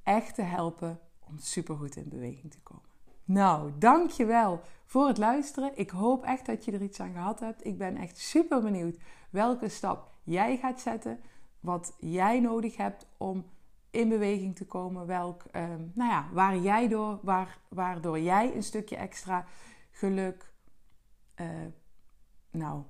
echt 0.04 0.36
te 0.36 0.42
helpen 0.42 1.00
om 1.20 1.38
supergoed 1.38 1.96
in 1.96 2.10
beweging 2.10 2.52
te 2.52 2.62
komen. 2.62 2.84
Nou, 3.24 3.72
dankjewel 3.78 4.62
voor 4.86 5.08
het 5.08 5.18
luisteren. 5.18 5.78
Ik 5.78 5.90
hoop 5.90 6.24
echt 6.24 6.46
dat 6.46 6.66
je 6.66 6.72
er 6.72 6.82
iets 6.82 7.00
aan 7.00 7.14
gehad 7.14 7.40
hebt. 7.40 7.66
Ik 7.66 7.78
ben 7.78 7.98
echt 7.98 8.18
super 8.18 8.62
benieuwd 8.62 8.98
welke 9.30 9.70
stap 9.70 10.12
jij 10.24 10.58
gaat 10.58 10.82
zetten. 10.82 11.20
Wat 11.60 11.96
jij 12.00 12.40
nodig 12.40 12.78
hebt 12.78 13.08
om 13.18 13.46
in 13.90 14.10
beweging 14.10 14.56
te 14.56 14.66
komen. 14.66 15.06
Welk, 15.06 15.44
ehm, 15.44 15.84
nou 15.94 16.12
ja, 16.12 16.30
waar 16.32 16.58
jij 16.58 16.88
door, 16.88 17.20
waar, 17.22 17.60
waardoor 17.70 18.20
jij 18.20 18.56
een 18.56 18.64
stukje 18.64 18.96
extra 18.96 19.46
geluk, 19.92 20.54
uh, 21.36 21.48
nou, 22.52 22.84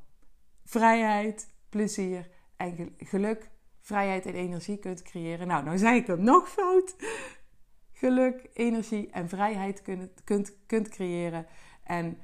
vrijheid, 0.65 1.53
plezier 1.69 2.29
en 2.57 2.95
geluk, 2.97 3.51
vrijheid 3.79 4.25
en 4.25 4.33
energie 4.33 4.77
kunt 4.77 5.01
creëren. 5.01 5.47
Nou, 5.47 5.63
nou 5.63 5.77
zei 5.77 5.97
ik 5.97 6.07
hem 6.07 6.23
nog 6.23 6.49
fout 6.49 6.95
geluk, 7.95 8.49
energie 8.53 9.09
en 9.09 9.29
vrijheid 9.29 9.81
kunt, 9.81 10.23
kunt, 10.23 10.53
kunt 10.65 10.89
creëren. 10.89 11.45
En 11.83 12.17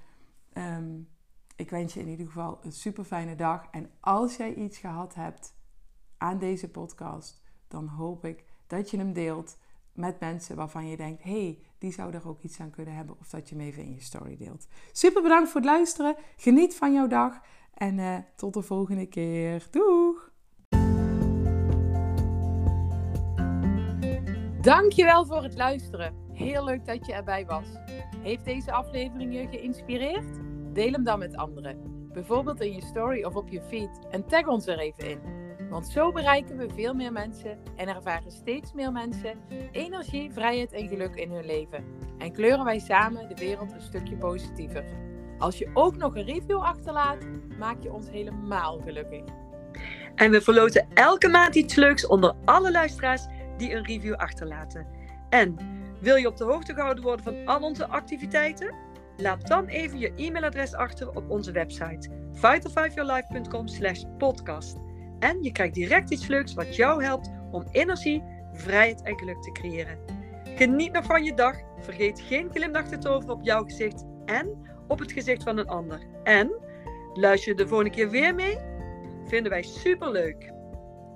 ehm, 0.53 0.99
ik 1.55 1.69
wens 1.69 1.93
je 1.93 1.99
in 1.99 2.07
ieder 2.07 2.25
geval 2.25 2.59
een 2.63 2.71
super 2.71 3.03
fijne 3.03 3.35
dag. 3.35 3.67
En 3.71 3.91
als 3.99 4.35
jij 4.35 4.53
iets 4.53 4.77
gehad 4.77 5.15
hebt 5.15 5.55
aan 6.17 6.37
deze 6.37 6.69
podcast, 6.69 7.41
dan 7.67 7.87
hoop 7.87 8.25
ik 8.25 8.43
dat 8.67 8.89
je 8.89 8.97
hem 8.97 9.13
deelt 9.13 9.57
met 9.93 10.19
mensen 10.19 10.55
waarvan 10.55 10.87
je 10.87 10.97
denkt: 10.97 11.23
hey, 11.23 11.59
die 11.77 11.91
zou 11.91 12.13
er 12.13 12.27
ook 12.27 12.41
iets 12.41 12.59
aan 12.59 12.69
kunnen 12.69 12.95
hebben. 12.95 13.19
Of 13.19 13.29
dat 13.29 13.49
je 13.49 13.55
hem 13.55 13.65
even 13.65 13.83
in 13.83 13.93
je 13.93 14.01
story 14.01 14.37
deelt. 14.37 14.67
Super 14.91 15.21
bedankt 15.21 15.49
voor 15.49 15.61
het 15.61 15.69
luisteren. 15.69 16.15
Geniet 16.37 16.75
van 16.75 16.93
jouw 16.93 17.07
dag. 17.07 17.41
En 17.81 17.97
uh, 17.97 18.17
tot 18.35 18.53
de 18.53 18.61
volgende 18.61 19.05
keer. 19.05 19.67
Doeg! 19.71 20.31
Dankjewel 24.61 25.25
voor 25.25 25.43
het 25.43 25.55
luisteren. 25.55 26.15
Heel 26.33 26.63
leuk 26.63 26.85
dat 26.85 27.05
je 27.05 27.13
erbij 27.13 27.45
was. 27.45 27.67
Heeft 28.17 28.45
deze 28.45 28.71
aflevering 28.71 29.33
je 29.33 29.47
geïnspireerd? 29.47 30.39
Deel 30.73 30.91
hem 30.91 31.03
dan 31.03 31.19
met 31.19 31.35
anderen. 31.35 32.09
Bijvoorbeeld 32.13 32.61
in 32.61 32.73
je 32.73 32.81
story 32.81 33.23
of 33.23 33.35
op 33.35 33.49
je 33.49 33.61
feed 33.61 33.99
en 34.11 34.25
tag 34.25 34.47
ons 34.47 34.67
er 34.67 34.79
even 34.79 35.09
in. 35.09 35.19
Want 35.69 35.87
zo 35.87 36.11
bereiken 36.11 36.57
we 36.57 36.69
veel 36.69 36.93
meer 36.93 37.11
mensen 37.11 37.59
en 37.75 37.87
ervaren 37.87 38.31
steeds 38.31 38.73
meer 38.73 38.91
mensen 38.91 39.39
energie, 39.71 40.31
vrijheid 40.31 40.71
en 40.71 40.87
geluk 40.87 41.15
in 41.15 41.31
hun 41.31 41.45
leven. 41.45 41.85
En 42.17 42.31
kleuren 42.31 42.65
wij 42.65 42.79
samen 42.79 43.27
de 43.27 43.35
wereld 43.35 43.71
een 43.71 43.81
stukje 43.81 44.17
positiever. 44.17 45.10
Als 45.41 45.57
je 45.57 45.69
ook 45.73 45.97
nog 45.97 46.15
een 46.15 46.25
review 46.25 46.59
achterlaat, 46.61 47.17
maak 47.57 47.83
je 47.83 47.93
ons 47.93 48.09
helemaal 48.09 48.79
gelukkig. 48.85 49.23
En 50.15 50.31
we 50.31 50.41
verloten 50.41 50.87
elke 50.93 51.27
maand 51.27 51.55
iets 51.55 51.75
leuks 51.75 52.07
onder 52.07 52.33
alle 52.45 52.71
luisteraars 52.71 53.25
die 53.57 53.73
een 53.73 53.85
review 53.85 54.13
achterlaten. 54.13 54.87
En 55.29 55.55
wil 55.99 56.15
je 56.15 56.27
op 56.27 56.37
de 56.37 56.43
hoogte 56.43 56.73
gehouden 56.73 57.03
worden 57.03 57.23
van 57.23 57.45
al 57.45 57.59
onze 57.61 57.87
activiteiten? 57.87 58.75
Laat 59.17 59.47
dan 59.47 59.65
even 59.65 59.99
je 59.99 60.13
e-mailadres 60.15 60.73
achter 60.73 61.09
op 61.09 61.29
onze 61.29 61.51
website 61.51 62.09
vital5yourlife.com 62.33 63.67
slash 63.67 64.03
podcast. 64.17 64.77
En 65.19 65.43
je 65.43 65.51
krijgt 65.51 65.73
direct 65.73 66.11
iets 66.11 66.27
leuks 66.27 66.53
wat 66.53 66.75
jou 66.75 67.03
helpt 67.03 67.31
om 67.51 67.67
energie, 67.71 68.23
vrijheid 68.53 69.01
en 69.01 69.17
geluk 69.17 69.41
te 69.41 69.51
creëren. 69.51 69.97
Geniet 70.55 70.91
nog 70.91 71.05
van 71.05 71.23
je 71.23 71.33
dag. 71.33 71.55
Vergeet 71.79 72.19
geen 72.19 72.49
glimlach 72.53 72.87
te 72.87 72.97
toveren 72.97 73.35
op 73.35 73.43
jouw 73.43 73.63
gezicht 73.63 74.05
en 74.25 74.69
op 74.91 74.99
het 74.99 75.11
gezicht 75.11 75.43
van 75.43 75.57
een 75.57 75.67
ander. 75.67 75.99
En 76.23 76.51
luister 77.13 77.51
je 77.51 77.57
de 77.57 77.67
volgende 77.67 77.91
keer 77.91 78.09
weer 78.09 78.35
mee? 78.35 78.57
Vinden 79.25 79.51
wij 79.51 79.63
super 79.63 80.11
leuk. 80.11 80.51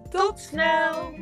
Tot 0.10 0.40
snel! 0.40 1.14